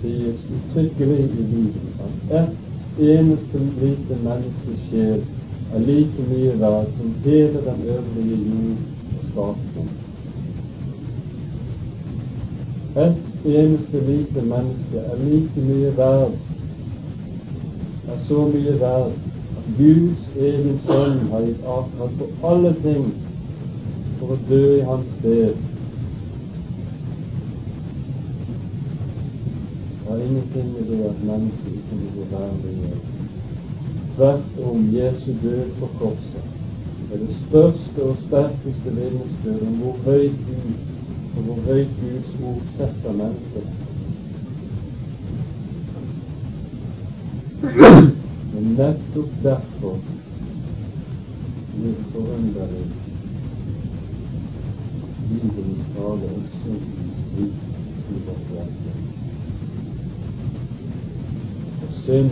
[0.00, 5.22] sies uttrykkelig i Bibelen at ett eneste lite menneskes sjel
[5.74, 8.78] er like mye verd som hele den øvrige jord
[9.16, 9.90] og skapning.
[12.96, 13.16] Et
[13.56, 16.38] eneste lite menneske er like mye verd,
[18.08, 19.18] er så mye verd
[19.78, 23.10] Guds egen sønn har gitt avkall på alle ting
[24.18, 25.69] for å dø i hans sted.
[30.30, 33.00] Det har ingenting med det at mennesket ikke må gå verdig gjøre.
[34.16, 36.44] Tvert om Jesu død på korset
[37.12, 40.72] er det største og sterkeste vitnesbyrd om hvor høyt Gud
[41.36, 43.68] og hvor høyt Guds ord setter mennesket.
[48.54, 49.98] Men nettopp derfor
[51.74, 52.86] blir det forunderlig
[55.28, 57.54] Bibelens tale om syndens rik
[58.10, 59.00] i vårt hjerte.
[61.82, 62.30] Og synd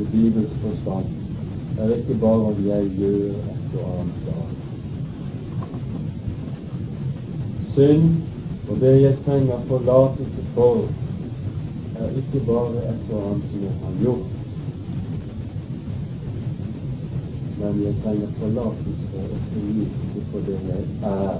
[0.00, 1.06] i Bibels forstand
[1.78, 4.58] er ikke bare om jeg gjør et og annet galt.
[7.74, 8.04] Synd
[8.70, 10.84] og det jeg trenger forlatelse for,
[12.00, 14.30] er ikke bare et og annet som jeg har gjort
[17.60, 21.34] men jeg trenger forlatelse og tilgivelse for det jeg er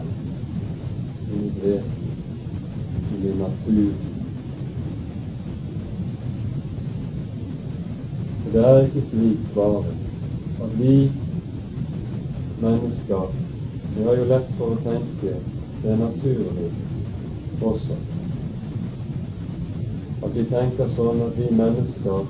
[1.32, 2.08] i mitt vesen,
[3.12, 3.92] i min natur.
[8.39, 9.82] For det er ikke slik bare
[10.64, 11.12] at vi
[12.62, 13.34] mennesker
[13.96, 15.34] Vi har jo lett for å tenke
[15.82, 16.68] det er naturlig
[17.60, 17.96] også.
[20.22, 22.26] At vi tenker sånn at vi mennesker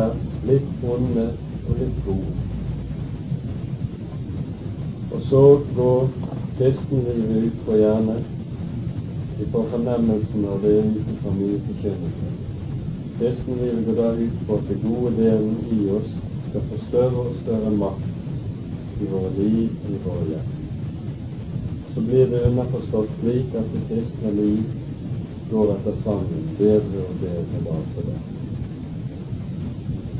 [0.00, 0.14] er
[0.48, 1.26] litt onde
[1.68, 2.34] og litt gode.
[5.10, 5.44] Og så
[5.76, 6.08] går
[6.58, 8.24] kristenlivet ut på hjernen.
[9.38, 12.39] vi får fornemmelsen av det utenfor mye forkynnelse.
[13.20, 16.12] Kristenlivet gå da ut på at det gode delen i oss
[16.48, 20.46] skal få større og større makt i våre liv og i våre hjem.
[21.92, 24.64] Så blir det underforstått slik at det kristne liv
[25.52, 28.26] går etter sangen bedre og bedre dag for dag.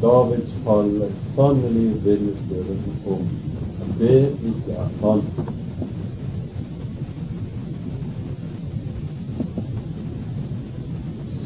[0.05, 2.81] Davids fall er sannelig vitnesbyrdet
[3.17, 3.29] om
[3.81, 5.47] at det ikke er sant.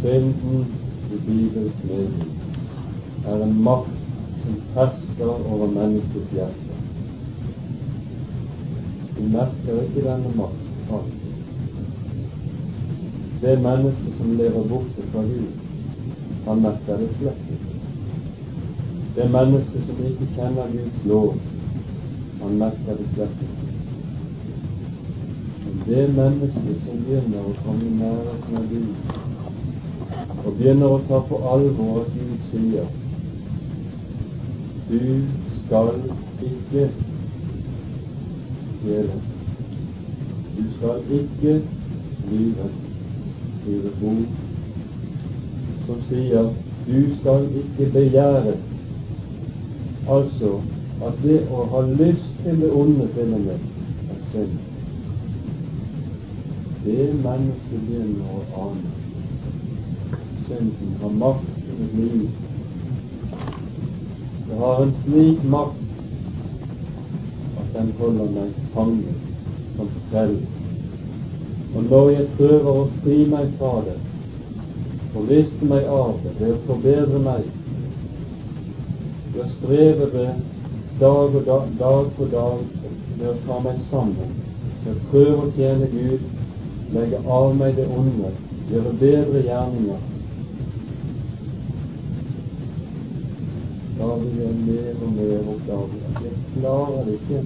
[0.03, 0.73] Synden
[1.27, 2.33] Bibels mening
[3.27, 4.01] er en makt
[4.45, 6.77] som hersker over menneskets hjerte.
[9.17, 11.33] Du merker ikke denne makt alltid.
[13.41, 15.49] Det mennesket som lever borte fra Gud,
[16.47, 17.81] han merker det slett ikke.
[19.17, 21.35] Det mennesket som ikke kjenner Guds lov,
[22.43, 23.65] han merker det slett ikke.
[25.65, 29.15] Men det mennesket som begynner å komme i nærheten av Gud,
[30.45, 32.87] og begynner å ta på alvor at Gud sier
[34.91, 35.01] du
[35.65, 35.89] skal
[36.45, 36.89] ikke
[38.85, 39.15] stjele.
[40.57, 41.55] Du skal ikke
[42.31, 42.69] lyve.
[43.61, 44.43] Skrive bok
[45.87, 46.51] som sier
[46.85, 48.59] du skal ikke begjære.
[50.13, 50.53] Altså
[51.05, 53.57] at det å ha lyst til det onde til og med
[54.13, 54.53] er synd.
[56.85, 59.14] Det mennesket begynner å ane
[60.49, 62.29] synden har makt i mitt liv.
[64.49, 65.85] Det har en slik makt
[67.61, 69.23] at den holder meg fanget
[69.77, 70.37] som selv.
[71.75, 73.97] Og når jeg prøver å fri meg fra det,
[75.15, 75.29] og
[75.71, 77.43] meg av det ved å forbedre meg,
[79.33, 80.31] ved å streve det
[81.01, 82.59] dag og dag, dag for dag
[83.19, 84.33] ved å ta meg sammen,
[84.85, 86.27] ved å prøve å tjene Gud,
[86.95, 88.35] legge av meg det onde,
[88.71, 90.03] gjøre bedre gjerninger,
[94.05, 97.41] da vil jeg mer og mer oppdage at jeg klarer det ikke.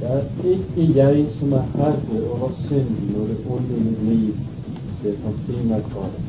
[0.00, 0.22] Det er
[0.52, 4.34] ikke jeg som er herre over synden og det onde i mitt liv,
[5.92, 6.22] fra det.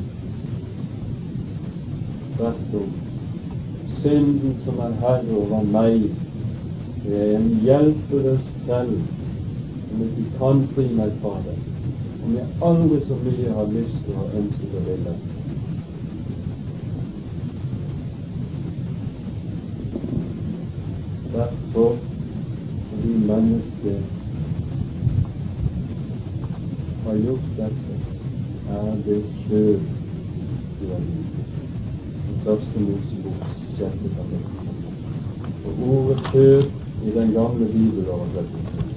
[2.37, 2.89] Tvert om.
[4.01, 6.09] Synden som er herre over meg,
[7.03, 8.97] det er en hjelpeløs selv
[9.89, 11.55] som ikke kan fri meg fra det,
[12.25, 15.17] om jeg aldri så mye har lyst til og ønske å ville.
[21.36, 21.97] Derfor,
[22.89, 24.03] fordi mennesket
[27.05, 27.95] har gjort dette,
[28.69, 29.81] er det sjøl
[30.79, 31.51] du har gjort.
[32.27, 33.43] Den første Mosebok,
[33.77, 34.71] sjette kapittel.
[35.65, 36.63] Og ordet kjød
[37.05, 38.89] i den gamle bibeloversettelsen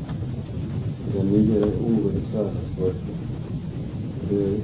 [1.07, 3.19] i den nye er ordet dessverre strøket.
[4.31, 4.59] Det er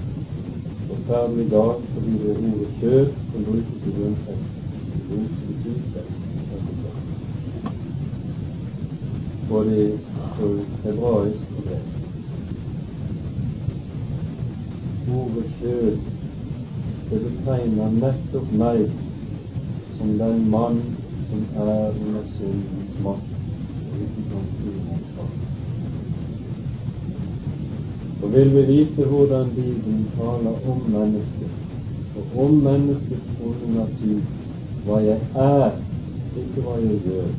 [0.89, 4.55] forferdelig galt fordi det er ordet kjød som brukes i grunnteksten
[9.55, 9.99] både
[10.37, 10.47] på
[10.85, 11.95] hebraisk og gresk.
[15.17, 15.99] Ordet sjøl,
[17.11, 18.91] det betegner nettopp meg
[19.99, 20.81] som den mann
[21.29, 23.31] som er under syndens makt
[23.91, 24.75] og ikke kan fri
[25.15, 25.27] fra.
[28.35, 31.53] Vil vi vite hvordan Bibelen taler om mennesket,
[32.17, 34.23] og om menneskets onde natur,
[34.87, 35.77] hva jeg er,
[36.43, 37.35] ikke hva jeg gjør,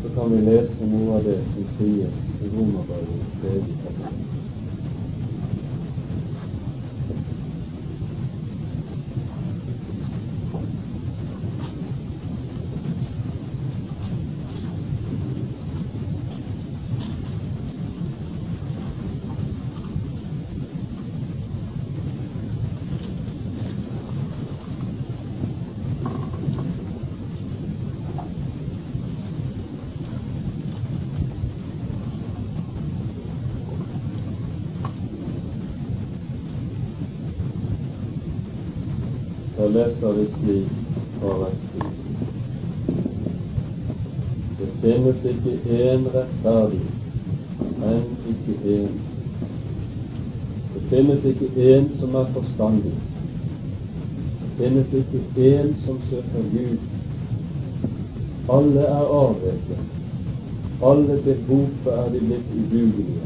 [0.00, 4.30] Så kan vi lese noe av det som sies i Romerbrevet tredje kapittel.
[39.72, 40.68] leser vi slik
[41.20, 41.58] fra vers
[44.58, 46.80] Det finnes ikke én rettferdig,
[47.80, 48.88] men ikke én.
[50.74, 52.92] Det finnes ikke én som er forstandig.
[54.40, 55.20] Det finnes ikke
[55.60, 56.76] én som søker Gud.
[58.48, 59.78] Alle er avveket.
[60.82, 63.24] Alle til bofe er de blitt udugelige.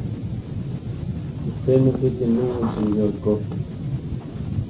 [1.45, 3.53] Det finnes ikke noen som gjør godt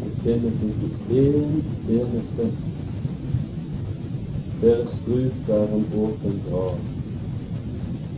[0.04, 2.50] Det finnes ikke én eneste.
[4.60, 6.93] Deres bruk er en åpen grav.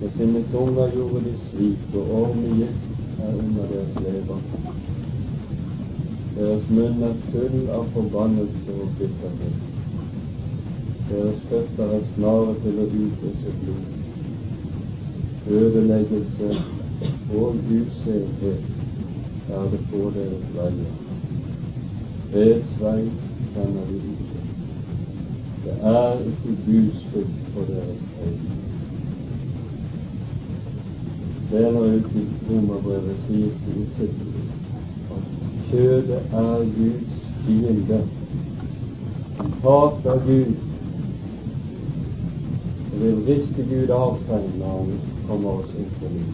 [0.07, 4.41] Med sine tunger gjorde de slik, og ormegift er under deres lever.
[6.35, 9.57] Deres munn er full av forbannelse og bitterhet.
[11.09, 13.83] Deres føtter er snare til å utøse blod.
[15.59, 16.53] Ødeleggelse
[17.41, 18.63] og usenhet
[19.49, 20.95] er det på deres veier.
[22.31, 23.01] Freds vei
[23.57, 24.47] kjenner vi ikke.
[25.67, 28.66] Det er ikke Guds frukt på deres øyne.
[31.51, 34.47] Senere ut i Romerbrevet sies det uttrykkelig
[35.15, 35.27] at
[35.71, 38.01] kjødet er Guds fiende.
[39.39, 40.55] Han hater Gud
[42.93, 44.91] og vil riste Gud av seg når han
[45.29, 46.33] kommer oss inn på liv.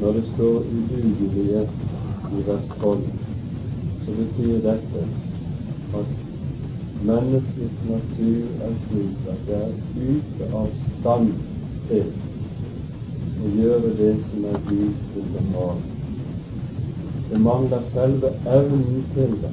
[0.00, 1.64] Når det står udugelige
[2.30, 3.02] i vers 12,
[4.04, 5.04] så betyr dette
[5.98, 6.25] at
[7.06, 11.28] menneskets natur er slik at det er ute av stand
[11.88, 12.08] til
[13.42, 15.84] å gjøre det som er Guds vil behage.
[17.28, 19.52] Det mangler selve evnen til det.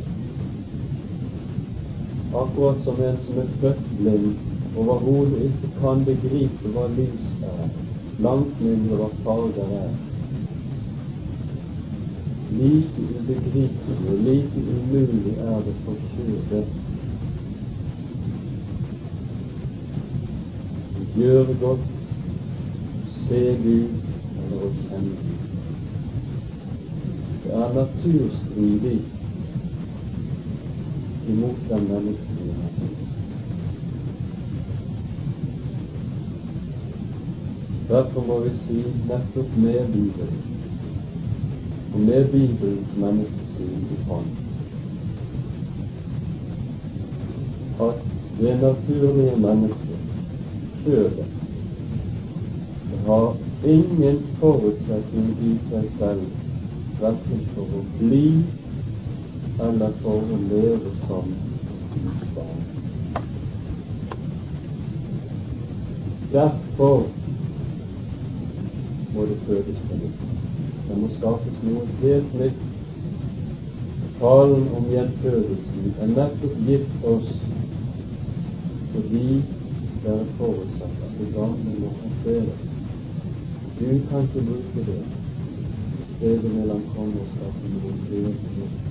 [2.43, 4.31] Akkurat som en som er født blind,
[4.75, 7.67] overhodet ikke kan begripe hva lys er,
[8.25, 9.93] langt mindre hva farger er
[12.53, 16.65] like ubegripelig og like umulig er det for kjødet
[20.93, 21.79] å gjøre godt,
[23.27, 23.89] se Gud
[24.43, 25.41] eller å kjenne Gud.
[27.43, 28.99] Det er naturstridig
[31.33, 32.95] imot den menneskelige natur.
[37.89, 40.41] Derfor må vi si nettopp med Bibelen
[41.93, 44.31] og med Bibelens menneskesyn i hånd
[47.81, 47.99] at
[48.39, 49.92] det naturlige mennesket,
[50.83, 51.25] kjødet,
[53.05, 58.27] har ingen forutsetning i seg selv verken for å bli
[59.63, 61.33] eller for å leve som
[61.95, 62.61] Guds barn.
[66.33, 67.07] Derfor
[69.13, 70.21] må det fødes på nytt.
[70.87, 72.61] Det må skapes noe helt nytt.
[74.19, 77.33] Talen om gjenfødelsen er nettopp gitt oss
[78.93, 79.41] fordi
[80.03, 82.63] er forutsatt at gamle må håndteres.
[83.79, 85.01] Gud kan ikke bruke det.
[86.15, 87.31] Stedet mellom komme og
[88.57, 88.83] nytt.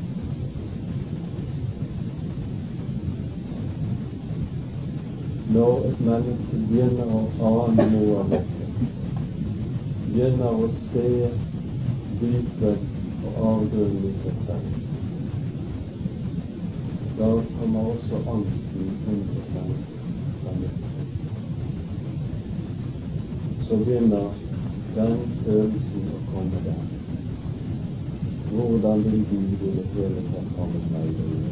[5.52, 8.68] Når et menneske begynner å ane noe av dette,
[10.06, 11.08] begynner å se
[12.22, 12.72] dype
[13.26, 14.70] og avgrunnen i seg selv.
[17.18, 20.91] Da kommer også angsten inn på mennesket.
[23.66, 24.30] Så begynner
[24.94, 26.80] den følelsen å komme der.
[28.52, 31.44] Hvordan vil Gud ville hele tatt kommet meg inn?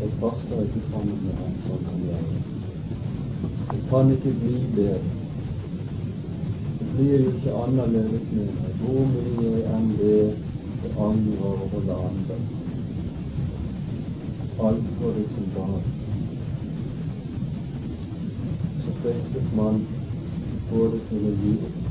[0.00, 2.40] Jeg passer ikke sammen med ham sånn som jeg er.
[3.74, 5.14] Det kan ikke bli bedre
[6.94, 10.36] blir jo ikke annerledes med meg, hvor mye jeg enn vet
[10.84, 12.36] og angrer og holder andre.
[19.04, 19.82] Fristes man
[20.70, 21.82] både til å gi opp,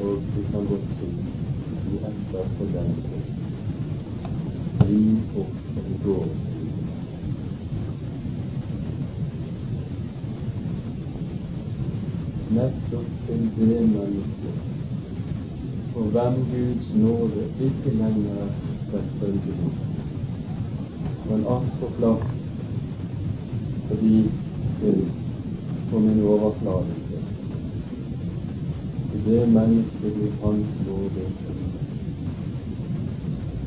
[0.00, 1.10] og vi kan godt si
[1.90, 2.96] gi etter for den
[4.88, 5.02] vi
[5.42, 5.76] opp
[6.06, 6.44] går gå.
[12.54, 14.56] nettopp til det mennesket
[15.92, 18.50] for hvem Guds nåde ikke lenger er
[18.92, 19.74] selvfølgelig,
[21.28, 22.32] men altfor flatt
[23.88, 24.43] fordi
[24.84, 25.06] Gud
[25.90, 27.18] for min overfladiske.
[29.14, 31.24] I det mennesket blir Hans nåde.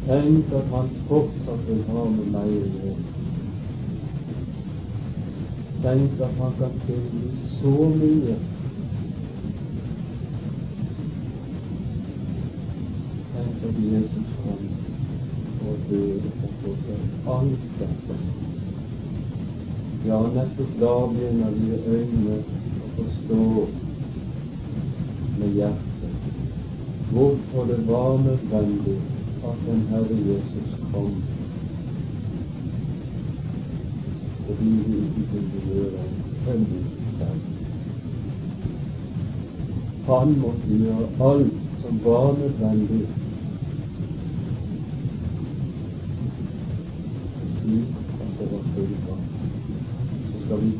[0.08, 2.96] Tenk at Han fortsatt vil ha med meg å gjøre.
[5.82, 8.38] Tenk at Han kan tilgi så mye
[13.34, 14.62] Tenk at Jesus kom
[15.66, 16.82] og døde og tok
[17.38, 18.24] alt dette.
[20.08, 22.36] Ja, nettopp da begynner vi øynene
[22.80, 23.48] å forstå
[25.40, 26.14] med hjertet
[27.12, 28.96] hvorfor det var nødvendig
[29.50, 31.12] at den Herre Jesus kom.
[34.46, 36.08] Fordi vi ikke kunne gjøre
[36.56, 36.66] en
[37.20, 37.44] selv.
[40.08, 43.27] Han måtte gjøre alt som var nødvendig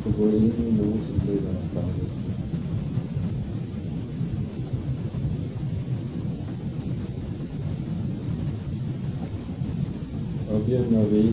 [0.08, 2.08] skal vi få gå inn i noe som blir rettferdig.
[10.48, 11.24] Da begynner vi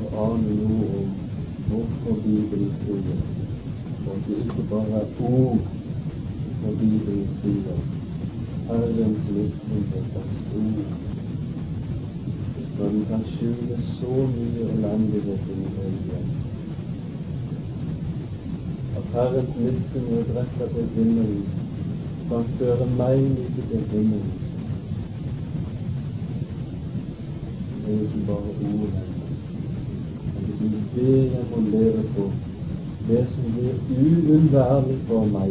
[0.00, 1.08] å ane noe om
[1.68, 3.20] hvorfor Bibelen sier,
[4.06, 5.62] og at det ikke bare er ord
[6.62, 7.76] når Bibelen sier
[8.68, 10.84] Herrens miskunnhet er stor.
[12.76, 16.42] For den kan skjule så mye elendighet inni øyet
[19.12, 19.56] Herrens
[19.96, 21.46] og retter til himmelen,
[22.28, 24.36] kan føre meg ikke til himmelen.
[27.84, 29.02] Det er ikke bare ord
[30.34, 32.30] men det er det jeg må leve på,
[33.08, 35.50] det som blir uunnværlig for meg.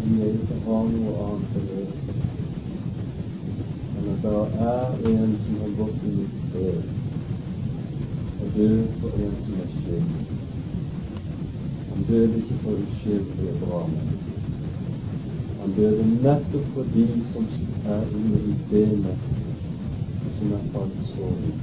[0.00, 2.16] Om jeg ikke har noe annet å leve på
[3.92, 4.32] Men at det
[4.70, 6.99] er en som har gått i mitt sted
[8.60, 10.24] død for en som er skyldig.
[11.90, 14.40] Han døde ikke for uskyldige bra mennesker.
[15.60, 17.44] Han døde nettopp for de som
[17.94, 19.18] er inne i benet,
[20.38, 21.60] som er falt så ut.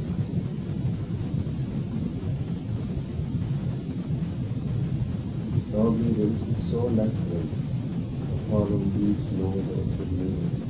[5.74, 10.68] Da blir det ikke så lett å tale om Guds nåde og fornyelse.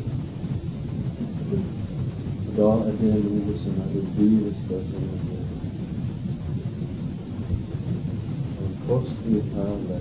[2.58, 5.58] Da er det noe som er det dyreste som er gjort.
[8.64, 10.00] En kostelig perle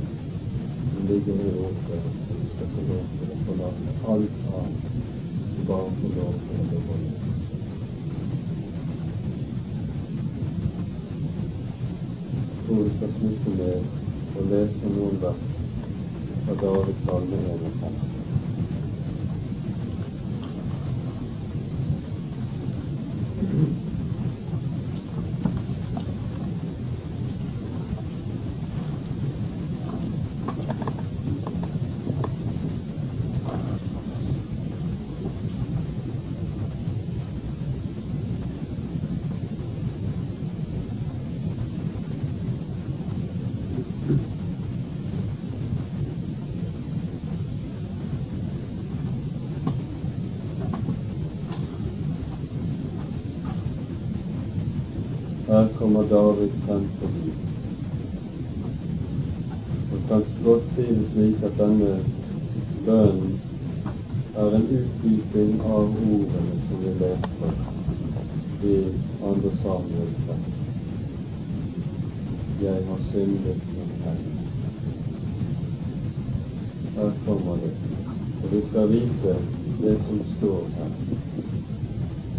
[1.07, 4.83] som ligger i åkeren, som vi skal få lov til å forlate alt annet,
[5.59, 7.13] og bare få lov til å beholde.
[12.51, 13.77] Jeg tror vi skal slutte med
[14.37, 15.49] å lese noen vers
[16.45, 18.17] fra David Salme 51.
[55.47, 57.31] Her kommer David frem forbi.
[59.91, 61.93] Man kan godt si det slik at denne
[62.87, 63.39] bønnen
[64.43, 67.55] er en utdyping av ordene som vi leser
[68.73, 68.75] i
[69.31, 70.45] andre Samuel 5.
[72.63, 74.19] Jeg har syndet mot deg.
[76.97, 77.75] Her kommer det.
[78.43, 79.37] Og vi skal vite
[79.83, 80.91] det som står her.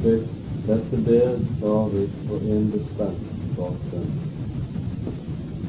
[0.03, 0.15] Det
[0.67, 4.09] dette ber David på en bestemt bakgrunn,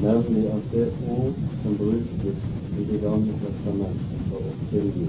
[0.01, 1.33] nemlig at det ord
[1.63, 2.41] som brukes
[2.79, 5.07] i Det gamle testamentet for å tilgi,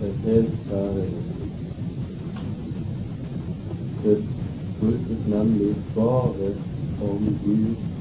[0.00, 1.34] er helt særegent.
[4.04, 4.16] Det
[4.80, 6.54] brukes nemlig bare
[7.10, 7.93] om Gud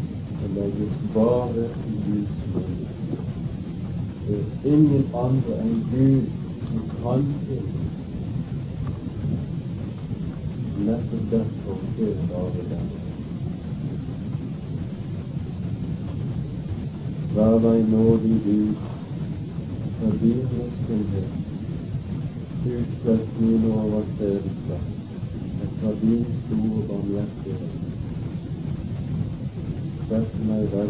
[0.43, 2.75] og legges bare i Guds munn.
[4.27, 6.25] Det er ingen andre enn Gud
[6.67, 7.61] som kan det.
[10.85, 12.89] Nettopp derfor ber bare den.
[17.35, 18.75] Vær deg nådig, Gud,
[19.99, 21.39] for din miskunnhet.
[22.73, 24.83] Utslett mine overtredelser
[25.63, 27.82] etter din store barmhjertighet.
[30.07, 30.89] Sett meg vel,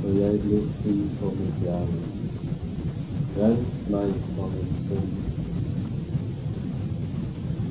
[0.00, 2.02] så jeg blir fri for mitt hjerne.
[3.36, 5.16] Rens meg fra min synd.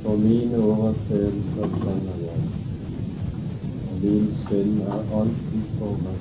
[0.03, 2.41] For mine overtredelser kjenner jeg,
[3.87, 6.19] og min synd er alltid for meg.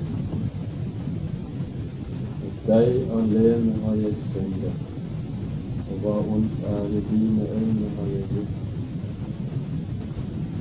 [2.40, 4.78] Hos deg alene har jeg syndet,
[5.90, 8.60] og hva ondt er i dine øyne har jeg gjort.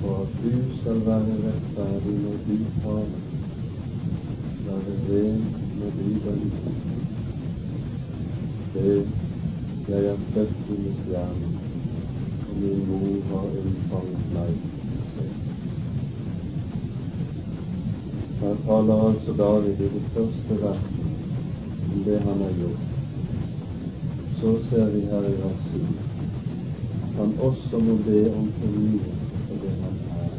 [0.01, 3.22] For at du skal være rettferdig når du taler,
[4.65, 4.79] når
[5.95, 6.71] du dømmer.
[8.73, 9.07] Se,
[9.89, 11.49] jeg er født i hjerne
[12.49, 14.51] og min mor har unnfanget meg.
[18.39, 21.03] Her taler altså David i det første verset
[21.93, 22.89] om det han har gjort.
[24.39, 25.79] Så ser vi her i vers 7
[27.17, 30.31] han også må be om fornyelse for det han er.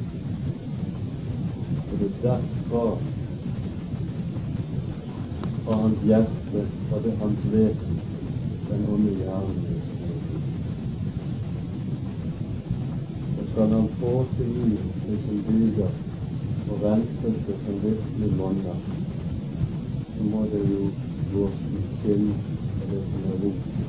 [1.92, 3.13] Og det er derfra,
[5.64, 8.00] fra hans hjerte, fra det hans vesen,
[8.68, 9.10] den onde
[13.38, 14.78] Og skal han få til liv
[15.26, 15.90] som duger
[16.70, 18.78] og renselse som virkelig monner,
[20.16, 20.90] så må det jo
[21.32, 21.48] gå
[22.00, 22.28] skinn
[22.82, 23.86] av det som er rot i.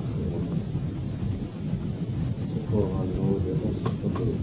[2.53, 4.37] Så får han nåde også for det.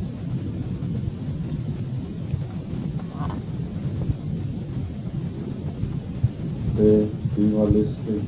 [6.76, 8.20] Det du har lyst til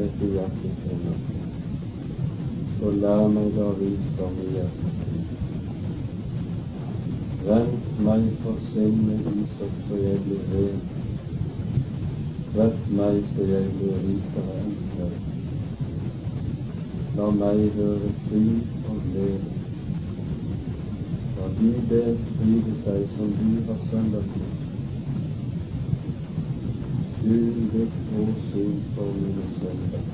[0.00, 1.24] sannhet i hjertet ditt,
[2.80, 4.86] så lær meg da visdom i hjertet.
[7.48, 10.80] Rens meg for sinnet, Isak, så jeg blir ren.
[12.56, 15.10] Rett meg så jeg blir rikere enn snø.
[17.18, 19.52] La meg høre fryd og glede.
[21.36, 24.59] La de ben fryde seg som du har søndagsgjort
[27.20, 30.04] skjul og åsyn for mine sønner,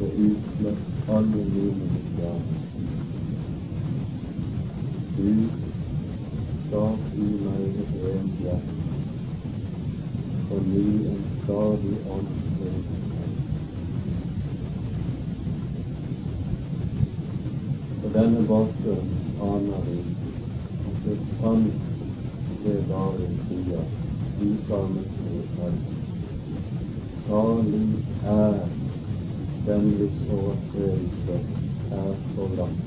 [0.00, 2.64] og utslett alle mine misgjerninger.
[5.18, 5.28] Du
[6.64, 8.74] skap i meg et rent hjerte,
[10.48, 10.82] forny
[11.12, 12.34] en stadig ånd
[18.02, 19.14] På denne bakgrunn
[19.46, 21.86] aner vi at det er sant
[22.64, 23.86] det David sier
[24.42, 25.17] i
[25.56, 25.98] Salmen
[27.26, 27.88] Salig
[28.24, 28.68] er
[29.66, 31.36] den hvis overtredelse
[31.90, 32.84] er forlatt.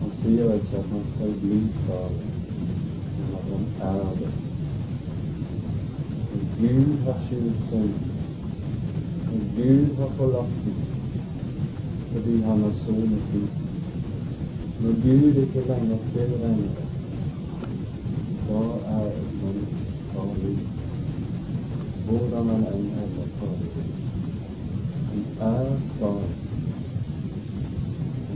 [0.00, 1.58] Han sier ikke at man skal bli
[3.16, 4.30] men at han er det.
[6.32, 7.94] Og Gud har skjult synd,
[9.32, 10.80] og Gud har forlatt den
[12.12, 13.60] fordi han har sonet ut.
[14.82, 16.91] Når Gud ikke lenger tilregner
[18.52, 20.56] det, da er et menneske farlig,
[22.06, 23.70] hvordan man enn ender farlig.
[25.08, 25.66] Han er
[25.98, 26.32] salig.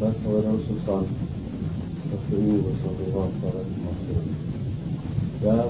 [0.01, 1.12] Derfor er det også sant,
[2.10, 4.34] dette ordet som vi har fra reformasjonen.
[5.43, 5.64] Der